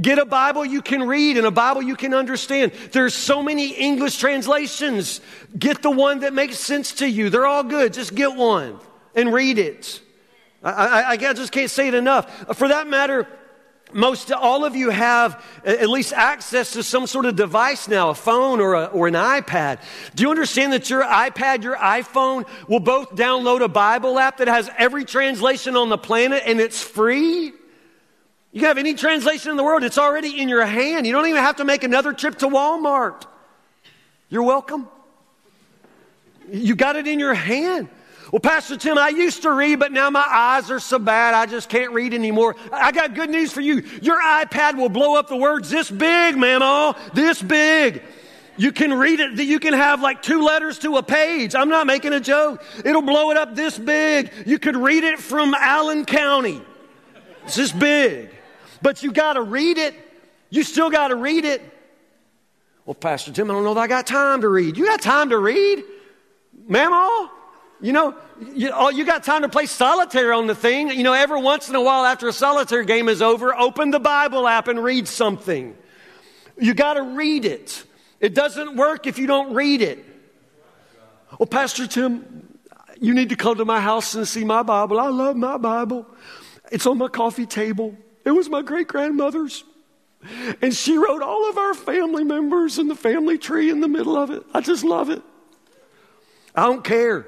[0.00, 2.72] Get a Bible you can read and a Bible you can understand.
[2.92, 5.20] There's so many English translations.
[5.58, 7.28] Get the one that makes sense to you.
[7.28, 7.92] They're all good.
[7.92, 8.80] Just get one
[9.14, 10.00] and read it.
[10.64, 12.56] I, I, I just can't say it enough.
[12.56, 13.28] For that matter,
[13.92, 18.14] most all of you have at least access to some sort of device now, a
[18.14, 19.78] phone or, a, or an iPad.
[20.14, 24.48] Do you understand that your iPad, your iPhone will both download a Bible app that
[24.48, 27.52] has every translation on the planet and it's free?
[28.52, 31.06] You can have any translation in the world, it's already in your hand.
[31.06, 33.24] You don't even have to make another trip to Walmart.
[34.28, 34.88] You're welcome.
[36.50, 37.88] You got it in your hand.
[38.34, 41.46] Well, Pastor Tim, I used to read, but now my eyes are so bad I
[41.46, 42.56] just can't read anymore.
[42.72, 43.84] I got good news for you.
[44.02, 48.02] Your iPad will blow up the words this big, mama, this big.
[48.56, 51.54] You can read it, you can have like two letters to a page.
[51.54, 52.64] I'm not making a joke.
[52.84, 54.32] It'll blow it up this big.
[54.44, 56.60] You could read it from Allen County.
[57.44, 58.30] It's this big.
[58.82, 59.94] But you got to read it.
[60.50, 61.62] You still got to read it.
[62.84, 64.76] Well, Pastor Tim, I don't know if I got time to read.
[64.76, 65.84] You got time to read?
[66.66, 67.30] Mama?
[67.84, 68.14] You know,
[68.54, 70.88] you, you got time to play solitaire on the thing.
[70.88, 74.00] You know, every once in a while after a solitaire game is over, open the
[74.00, 75.76] Bible app and read something.
[76.58, 77.84] You got to read it.
[78.20, 80.02] It doesn't work if you don't read it.
[81.38, 82.58] Well, Pastor Tim,
[83.02, 84.98] you need to come to my house and see my Bible.
[84.98, 86.06] I love my Bible.
[86.72, 87.94] It's on my coffee table.
[88.24, 89.62] It was my great grandmother's.
[90.62, 94.16] And she wrote all of our family members and the family tree in the middle
[94.16, 94.42] of it.
[94.54, 95.20] I just love it.
[96.54, 97.26] I don't care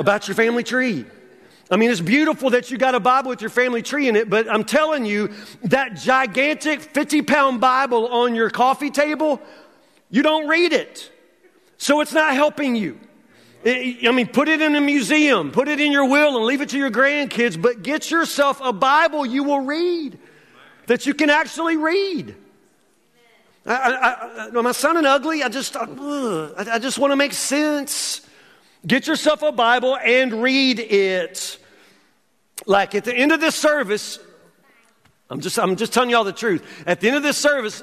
[0.00, 1.04] about your family tree.
[1.70, 4.28] I mean, it's beautiful that you got a Bible with your family tree in it,
[4.28, 5.30] but I'm telling you,
[5.64, 9.40] that gigantic 50 pound Bible on your coffee table,
[10.10, 11.12] you don't read it.
[11.78, 12.98] So it's not helping you.
[13.64, 16.70] I mean, put it in a museum, put it in your will, and leave it
[16.70, 20.18] to your grandkids, but get yourself a Bible you will read
[20.86, 22.34] that you can actually read.
[23.66, 25.42] I, I, I, am I sounding ugly?
[25.42, 25.86] I just, I,
[26.56, 28.26] I just want to make sense.
[28.86, 31.58] Get yourself a Bible and read it.
[32.66, 34.18] Like at the end of this service,
[35.28, 36.84] I'm just, I'm just telling y'all the truth.
[36.86, 37.82] At the end of this service,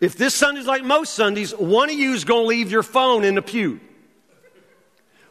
[0.00, 3.24] if this Sunday's like most Sundays, one of you is going to leave your phone
[3.24, 3.80] in the pew.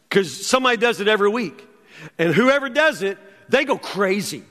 [0.09, 1.67] Because somebody does it every week.
[2.17, 3.17] And whoever does it,
[3.49, 4.43] they go crazy.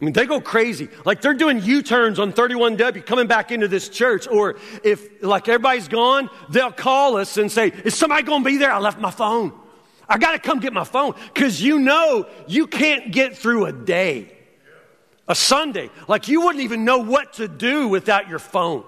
[0.00, 0.88] I mean, they go crazy.
[1.04, 4.28] Like they're doing U turns on 31W coming back into this church.
[4.28, 8.58] Or if, like, everybody's gone, they'll call us and say, Is somebody going to be
[8.58, 8.72] there?
[8.72, 9.52] I left my phone.
[10.08, 11.14] I got to come get my phone.
[11.34, 14.36] Because you know you can't get through a day,
[15.26, 15.90] a Sunday.
[16.06, 18.84] Like you wouldn't even know what to do without your phone.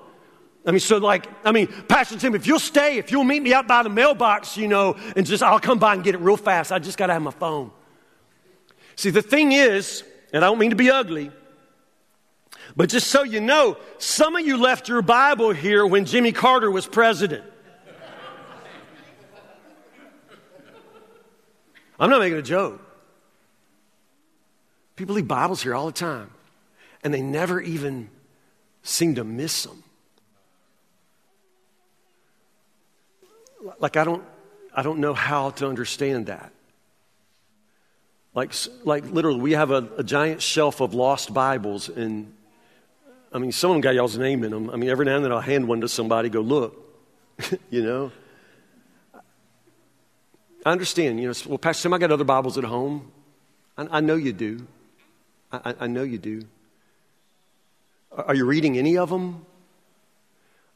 [0.66, 3.54] I mean, so like, I mean, Pastor Tim, if you'll stay, if you'll meet me
[3.54, 6.36] out by the mailbox, you know, and just, I'll come by and get it real
[6.36, 6.70] fast.
[6.70, 7.70] I just got to have my phone.
[8.96, 11.30] See, the thing is, and I don't mean to be ugly,
[12.76, 16.70] but just so you know, some of you left your Bible here when Jimmy Carter
[16.70, 17.44] was president.
[22.00, 22.80] I'm not making a joke.
[24.96, 26.30] People leave Bibles here all the time,
[27.04, 28.08] and they never even
[28.82, 29.84] seem to miss them.
[33.78, 34.24] Like, I don't,
[34.74, 36.52] I don't know how to understand that.
[38.34, 42.32] Like, like literally, we have a, a giant shelf of lost Bibles, and
[43.30, 44.70] I mean, some of them got y'all's name in them.
[44.70, 46.76] I mean, every now and then I'll hand one to somebody, go, look,
[47.70, 48.12] you know.
[50.64, 53.10] I understand, you know, well, Pastor Tim, I got other Bibles at home.
[53.78, 54.66] I, I know you do.
[55.52, 56.42] I, I, know you do.
[58.12, 59.44] Are you reading any of them?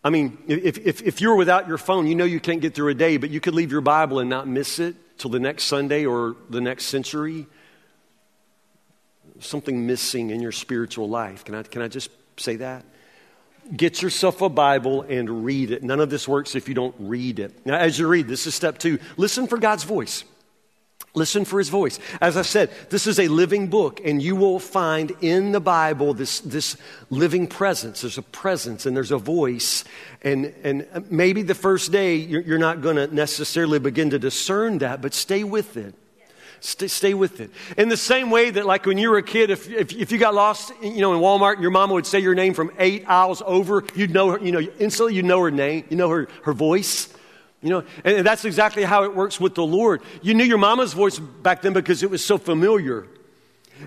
[0.03, 2.89] I mean, if, if, if you're without your phone, you know you can't get through
[2.89, 5.65] a day, but you could leave your Bible and not miss it till the next
[5.65, 7.47] Sunday or the next century,
[9.41, 11.45] something missing in your spiritual life.
[11.45, 12.85] Can I, can I just say that?
[13.75, 15.83] Get yourself a Bible and read it.
[15.83, 17.65] None of this works if you don't read it.
[17.65, 20.25] Now, as you read, this is step two listen for God's voice.
[21.17, 22.01] Listen for his voice.
[22.21, 26.13] As I said, this is a living book, and you will find in the Bible
[26.13, 26.77] this, this
[27.09, 28.01] living presence.
[28.01, 29.85] There's a presence and there's a voice.
[30.23, 34.79] And, and maybe the first day you're, you're not going to necessarily begin to discern
[34.79, 35.95] that, but stay with it.
[36.61, 37.51] Stay, stay, with it.
[37.77, 40.19] In the same way that, like when you were a kid, if, if, if, you
[40.19, 43.43] got lost, you know, in Walmart, your mama would say your name from eight aisles
[43.45, 46.53] over, you'd know her, you know, instantly you'd know her name, you know her, her
[46.53, 47.13] voice.
[47.63, 50.03] You know, and that's exactly how it works with the Lord.
[50.21, 53.07] You knew your mama's voice back then because it was so familiar.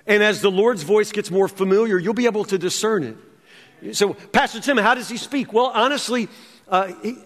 [0.06, 3.96] And as the Lord's voice gets more familiar, you'll be able to discern it.
[3.96, 5.54] So, Pastor Tim, how does he speak?
[5.54, 6.28] Well, honestly,
[6.68, 7.18] uh, he,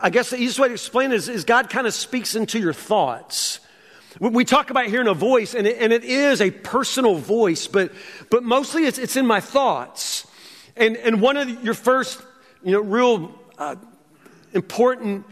[0.00, 2.58] I guess the easiest way to explain it is, is God kind of speaks into
[2.58, 3.60] your thoughts.
[4.20, 7.92] We talk about hearing a voice, and it, and it is a personal voice, but,
[8.30, 10.26] but mostly it's, it's in my thoughts.
[10.76, 12.22] And, and one of your first,
[12.62, 13.76] you know, real uh,
[14.52, 15.26] important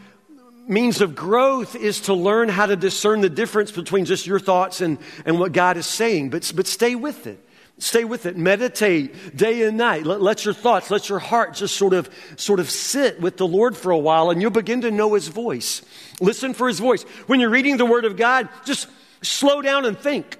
[0.67, 4.81] means of growth is to learn how to discern the difference between just your thoughts
[4.81, 6.31] and, and what God is saying.
[6.31, 7.39] But, but stay with it.
[7.83, 8.37] Stay with it.
[8.37, 10.07] Meditate day and night.
[10.07, 13.47] Let, let, your thoughts, let your heart just sort of, sort of sit with the
[13.47, 15.83] Lord for a while and you'll begin to know His voice.
[16.21, 17.03] Listen for His voice.
[17.27, 18.87] When you're reading the Word of God, just
[19.21, 20.39] slow down and think.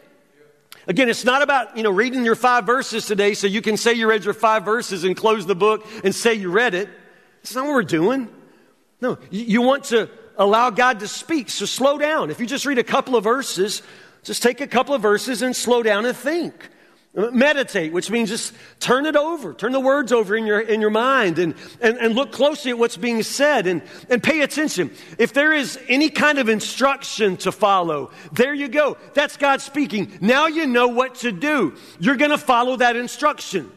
[0.87, 3.93] Again, it's not about, you know, reading your five verses today so you can say
[3.93, 6.89] you read your five verses and close the book and say you read it.
[7.41, 8.29] it's not what we're doing.
[9.01, 11.51] No, you want to allow God to speak.
[11.51, 12.31] So slow down.
[12.31, 13.83] If you just read a couple of verses,
[14.23, 16.69] just take a couple of verses and slow down and think.
[17.15, 20.89] Meditate, which means just turn it over, turn the words over in your, in your
[20.89, 24.91] mind and, and, and look closely at what's being said and, and pay attention.
[25.19, 28.97] If there is any kind of instruction to follow, there you go.
[29.13, 30.17] That's God speaking.
[30.23, 31.77] Now you know what to do.
[32.01, 33.71] You're going to follow that instruction.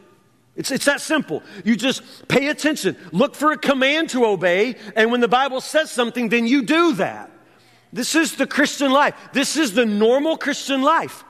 [0.56, 1.42] It's, it's that simple.
[1.62, 5.90] You just pay attention, look for a command to obey, and when the Bible says
[5.90, 7.30] something, then you do that.
[7.92, 9.14] This is the Christian life.
[9.34, 11.22] This is the normal Christian life.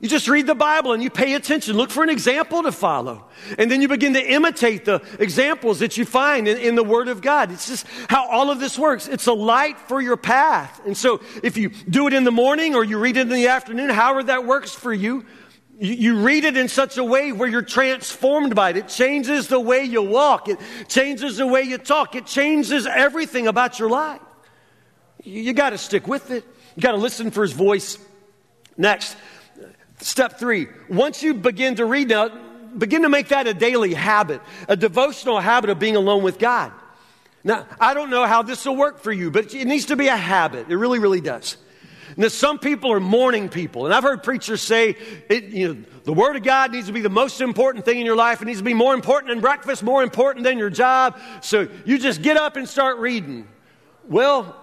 [0.00, 1.76] You just read the Bible and you pay attention.
[1.76, 3.24] Look for an example to follow.
[3.58, 7.08] And then you begin to imitate the examples that you find in, in, the Word
[7.08, 7.50] of God.
[7.50, 9.08] It's just how all of this works.
[9.08, 10.82] It's a light for your path.
[10.84, 13.48] And so if you do it in the morning or you read it in the
[13.48, 15.24] afternoon, however that works for you,
[15.78, 18.76] you read it in such a way where you're transformed by it.
[18.76, 20.48] It changes the way you walk.
[20.48, 22.14] It changes the way you talk.
[22.14, 24.20] It changes everything about your life.
[25.22, 26.44] You got to stick with it.
[26.76, 27.98] You got to listen for his voice.
[28.78, 29.16] Next,
[30.00, 30.68] step three.
[30.88, 32.28] Once you begin to read now,
[32.76, 36.72] begin to make that a daily habit, a devotional habit of being alone with God.
[37.42, 40.08] Now, I don't know how this will work for you, but it needs to be
[40.08, 40.68] a habit.
[40.68, 41.56] It really, really does.
[42.16, 44.96] Now, some people are morning people, and I've heard preachers say,
[45.28, 48.06] it, you know, the Word of God needs to be the most important thing in
[48.06, 48.42] your life.
[48.42, 51.18] It needs to be more important than breakfast, more important than your job.
[51.40, 53.46] So you just get up and start reading.
[54.08, 54.54] Well,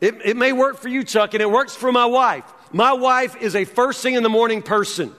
[0.00, 2.44] It, it may work for you, Chuck, and it works for my wife.
[2.72, 5.14] My wife is a first thing in the morning person.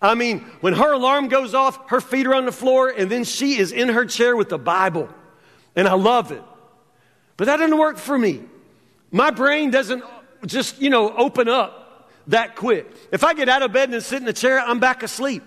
[0.00, 3.24] I mean, when her alarm goes off, her feet are on the floor, and then
[3.24, 5.08] she is in her chair with the Bible.
[5.76, 6.42] And I love it.
[7.36, 8.42] But that doesn't work for me.
[9.10, 10.02] My brain doesn't
[10.46, 12.90] just, you know, open up that quick.
[13.12, 15.42] If I get out of bed and sit in the chair, I'm back asleep.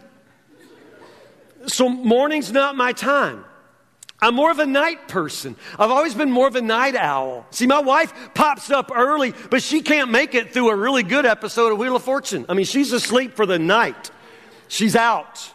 [1.67, 3.43] So morning's not my time.
[4.21, 5.55] I'm more of a night person.
[5.77, 7.45] I've always been more of a night owl.
[7.51, 11.25] See, my wife pops up early, but she can't make it through a really good
[11.25, 12.45] episode of Wheel of Fortune.
[12.47, 14.11] I mean, she's asleep for the night.
[14.67, 15.51] She's out.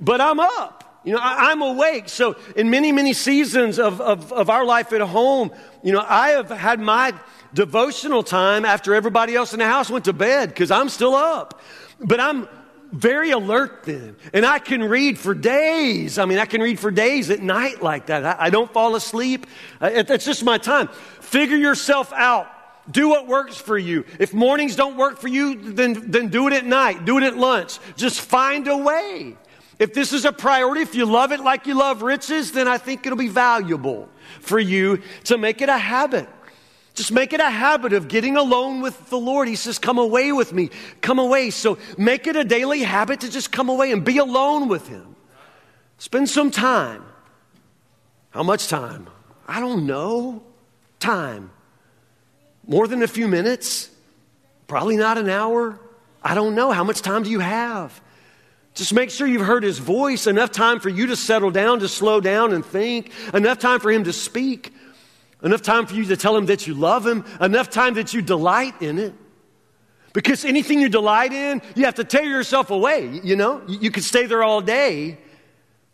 [0.00, 1.00] But I'm up.
[1.04, 2.08] You know, I, am awake.
[2.08, 5.52] So, in many, many seasons of, of, of our life at home,
[5.82, 7.14] you know, I have had my
[7.54, 11.62] devotional time after everybody else in the house went to bed because I'm still up.
[12.00, 12.48] But I'm
[12.92, 14.16] very alert then.
[14.32, 16.18] And I can read for days.
[16.18, 18.24] I mean, I can read for days at night like that.
[18.24, 19.46] I, I don't fall asleep.
[19.80, 20.88] Uh, it's just my time.
[21.20, 22.50] Figure yourself out.
[22.90, 24.04] Do what works for you.
[24.18, 27.04] If mornings don't work for you, then, then do it at night.
[27.04, 27.78] Do it at lunch.
[27.96, 29.36] Just find a way.
[29.78, 32.78] If this is a priority, if you love it like you love riches, then I
[32.78, 34.08] think it'll be valuable
[34.40, 36.28] for you to make it a habit.
[36.98, 39.46] Just make it a habit of getting alone with the Lord.
[39.46, 40.68] He says, Come away with me.
[41.00, 41.50] Come away.
[41.50, 45.14] So make it a daily habit to just come away and be alone with Him.
[45.98, 47.04] Spend some time.
[48.30, 49.06] How much time?
[49.46, 50.42] I don't know.
[50.98, 51.52] Time.
[52.66, 53.90] More than a few minutes?
[54.66, 55.78] Probably not an hour.
[56.20, 56.72] I don't know.
[56.72, 58.00] How much time do you have?
[58.74, 61.86] Just make sure you've heard his voice, enough time for you to settle down, to
[61.86, 64.72] slow down and think, enough time for him to speak.
[65.42, 68.22] Enough time for you to tell him that you love him, enough time that you
[68.22, 69.14] delight in it.
[70.12, 73.62] Because anything you delight in, you have to tear yourself away, you know?
[73.68, 75.18] You, could stay there all day.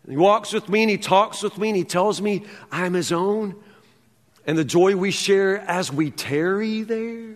[0.09, 3.11] He walks with me and he talks with me and he tells me I'm his
[3.11, 3.55] own.
[4.47, 7.35] And the joy we share as we tarry there,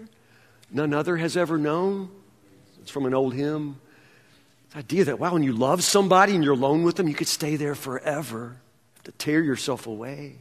[0.71, 2.09] none other has ever known.
[2.81, 3.79] It's from an old hymn.
[4.71, 7.27] The idea that, wow, when you love somebody and you're alone with them, you could
[7.27, 8.57] stay there forever.
[9.03, 10.37] to tear yourself away.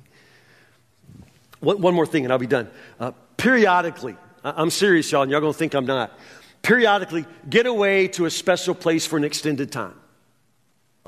[1.61, 2.71] One, one more thing, and I'll be done.
[3.01, 6.17] Uh, periodically, I'm serious, y'all, and y'all gonna think I'm not.
[6.63, 9.95] Periodically, get away to a special place for an extended time.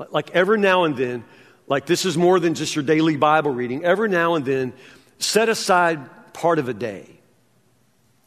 [0.09, 1.23] Like every now and then,
[1.67, 3.85] like this is more than just your daily Bible reading.
[3.85, 4.73] Every now and then,
[5.19, 7.07] set aside part of a day.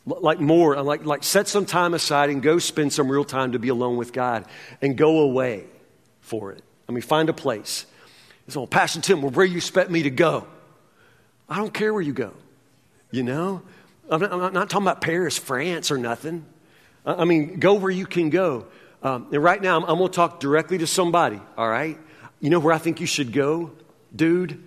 [0.06, 3.58] Like more, like, like set some time aside and go spend some real time to
[3.58, 4.44] be alone with God
[4.82, 5.64] and go away
[6.20, 6.62] for it.
[6.88, 7.86] I mean, find a place.
[8.48, 10.46] So, Pastor Tim, well, where you expect me to go?
[11.48, 12.32] I don't care where you go,
[13.10, 13.62] you know?
[14.10, 16.44] I'm not, I'm not talking about Paris, France, or nothing.
[17.06, 18.66] I mean, go where you can go.
[19.02, 21.98] Um, and right now, I'm, I'm going to talk directly to somebody, all right?
[22.40, 23.72] You know where I think you should go,
[24.14, 24.62] dude?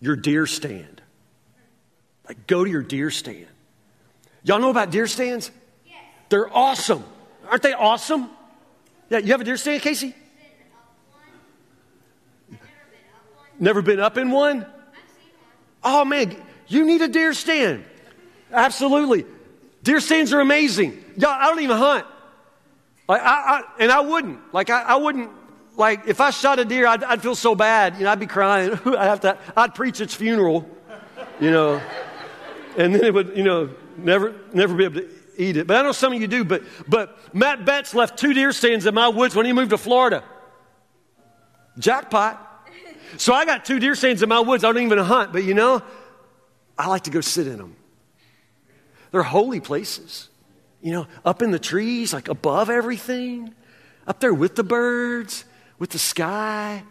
[0.00, 1.02] Your deer stand.
[2.26, 3.46] Like, go to your deer stand.
[4.42, 5.50] Y'all know about deer stands?
[5.86, 5.96] Yes.
[6.30, 7.04] They're awesome.
[7.48, 8.30] Aren't they awesome?
[9.10, 10.14] Yeah, you have a deer stand, Casey?
[13.58, 14.66] Never been up in one?
[15.84, 16.34] Oh man,
[16.66, 17.84] you need a deer stand.
[18.50, 19.26] Absolutely.
[19.82, 21.04] Deer stands are amazing.
[21.16, 22.06] Y'all, I don't even hunt.
[23.06, 24.54] Like I, I and I wouldn't.
[24.54, 25.30] Like I, I, wouldn't.
[25.76, 27.96] Like if I shot a deer, I'd, I'd feel so bad.
[27.96, 28.72] You know, I'd be crying.
[28.86, 29.38] I'd have to.
[29.56, 30.68] I'd preach its funeral.
[31.38, 31.82] You know,
[32.78, 33.36] and then it would.
[33.36, 35.66] You know, never, never be able to eat it.
[35.66, 36.44] But I know some of you do.
[36.44, 39.78] But but Matt Betts left two deer stands in my woods when he moved to
[39.78, 40.24] Florida.
[41.78, 42.52] Jackpot.
[43.16, 44.64] So I got two deer stands in my woods.
[44.64, 45.82] I don't even hunt, but you know,
[46.78, 47.76] I like to go sit in them.
[49.10, 50.28] They're holy places.
[50.82, 53.54] You know, up in the trees, like above everything,
[54.06, 55.44] up there with the birds,
[55.78, 56.82] with the sky,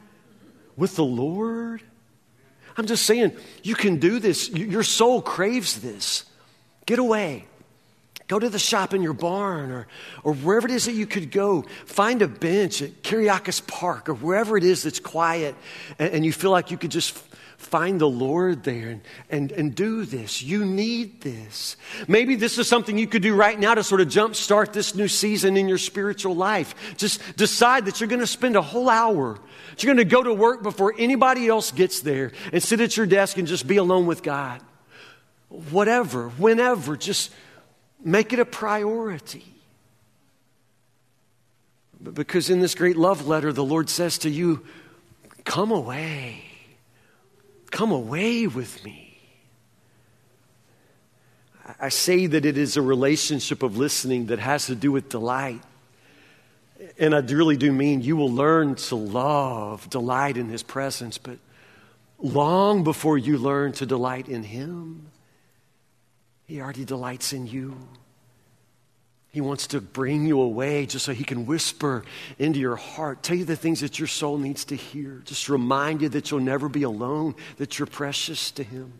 [0.75, 1.83] with the Lord.
[2.75, 4.49] I'm just saying, you can do this.
[4.49, 6.23] Your soul craves this.
[6.85, 7.45] Get away.
[8.33, 9.85] Go to the shop in your barn or,
[10.23, 11.65] or wherever it is that you could go.
[11.85, 15.53] Find a bench at Kereiakes Park or wherever it is that's quiet
[15.99, 17.15] and, and you feel like you could just
[17.57, 20.41] find the Lord there and, and, and do this.
[20.41, 21.77] You need this.
[22.07, 25.07] Maybe this is something you could do right now to sort of jumpstart this new
[25.07, 26.73] season in your spiritual life.
[26.97, 29.37] Just decide that you're going to spend a whole hour.
[29.77, 33.05] You're going to go to work before anybody else gets there and sit at your
[33.05, 34.59] desk and just be alone with God.
[35.69, 37.29] Whatever, whenever, just
[38.03, 39.45] Make it a priority.
[42.01, 44.63] Because in this great love letter, the Lord says to you,
[45.45, 46.43] Come away.
[47.71, 49.13] Come away with me.
[51.79, 55.61] I say that it is a relationship of listening that has to do with delight.
[56.99, 61.37] And I really do mean you will learn to love, delight in His presence, but
[62.19, 65.07] long before you learn to delight in Him,
[66.45, 67.77] He already delights in you.
[69.29, 72.03] He wants to bring you away just so he can whisper
[72.37, 76.03] into your heart, tell you the things that your soul needs to hear, just remind
[76.03, 78.93] you that you'll never be alone, that you're precious to him.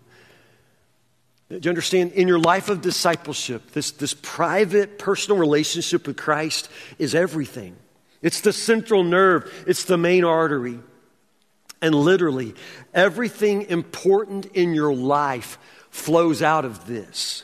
[1.50, 2.14] Do you understand?
[2.14, 6.68] In your life of discipleship, this, this private, personal relationship with Christ
[6.98, 7.76] is everything.
[8.24, 10.80] It's the central nerve, it's the main artery.
[11.80, 12.56] And literally,
[12.94, 15.60] everything important in your life
[15.94, 17.44] flows out of this.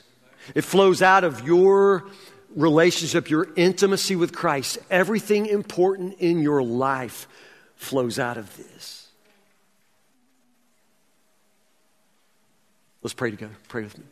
[0.56, 2.06] It flows out of your
[2.56, 4.80] relationship, your intimacy with Christ.
[4.90, 7.28] Everything important in your life
[7.76, 9.08] flows out of this.
[13.04, 13.54] Let's pray together.
[13.68, 14.04] Pray with me.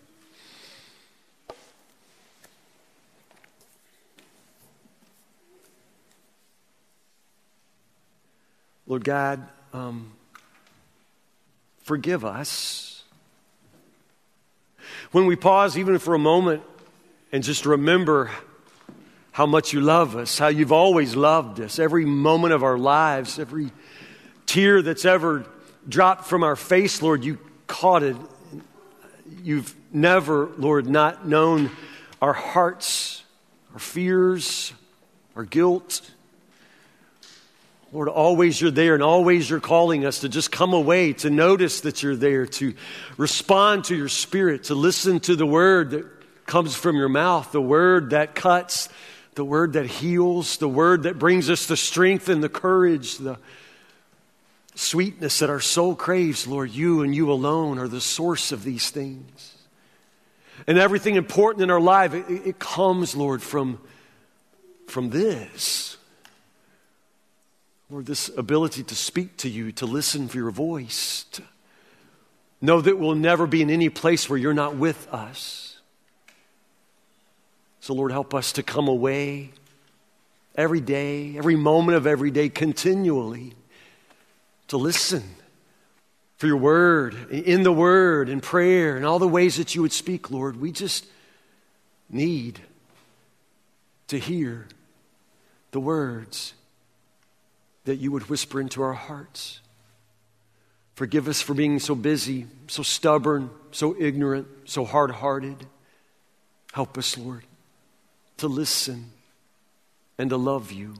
[8.86, 10.14] Lord God, um,
[11.84, 12.97] forgive us.
[15.12, 16.64] When we pause, even for a moment,
[17.32, 18.32] and just remember
[19.32, 23.38] how much you love us, how you've always loved us, every moment of our lives,
[23.38, 23.72] every
[24.46, 25.46] tear that's ever
[25.88, 28.16] dropped from our face, Lord, you caught it.
[29.44, 31.70] You've never, Lord, not known
[32.22, 33.24] our hearts,
[33.74, 34.74] our fears,
[35.36, 36.10] our guilt.
[37.94, 41.82] Lord, always you're there and always you're calling us to just come away, to notice
[41.82, 42.74] that you're there, to
[43.16, 46.06] respond to your spirit, to listen to the word that
[46.46, 48.90] comes from your mouth, the word that cuts,
[49.36, 53.38] the word that heals, the word that brings us the strength and the courage, the
[54.76, 56.46] sweetness that our soul craves.
[56.46, 59.54] Lord, you and you alone are the source of these things.
[60.66, 63.80] And everything important in our life, it, it comes, Lord, from,
[64.88, 65.97] from this
[67.90, 71.44] Lord, this ability to speak to you, to listen for your voice, to
[72.62, 75.80] know that we'll never be in any place where you're not with us.
[77.80, 79.52] So, Lord, help us to come away
[80.56, 83.54] every day, every moment of every day, continually
[84.68, 85.24] to listen
[86.36, 89.94] for your word, in the word, in prayer, and all the ways that you would
[89.94, 90.60] speak, Lord.
[90.60, 91.06] We just
[92.10, 92.60] need
[94.10, 94.68] to hear
[95.72, 96.54] the words
[97.88, 99.62] that you would whisper into our hearts.
[100.96, 105.66] Forgive us for being so busy, so stubborn, so ignorant, so hard hearted.
[106.74, 107.46] Help us, Lord,
[108.38, 109.12] to listen
[110.18, 110.96] and to love you.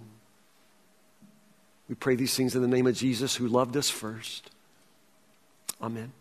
[1.90, 4.50] We pray these things in the name of Jesus who loved us first.
[5.82, 6.14] Amen.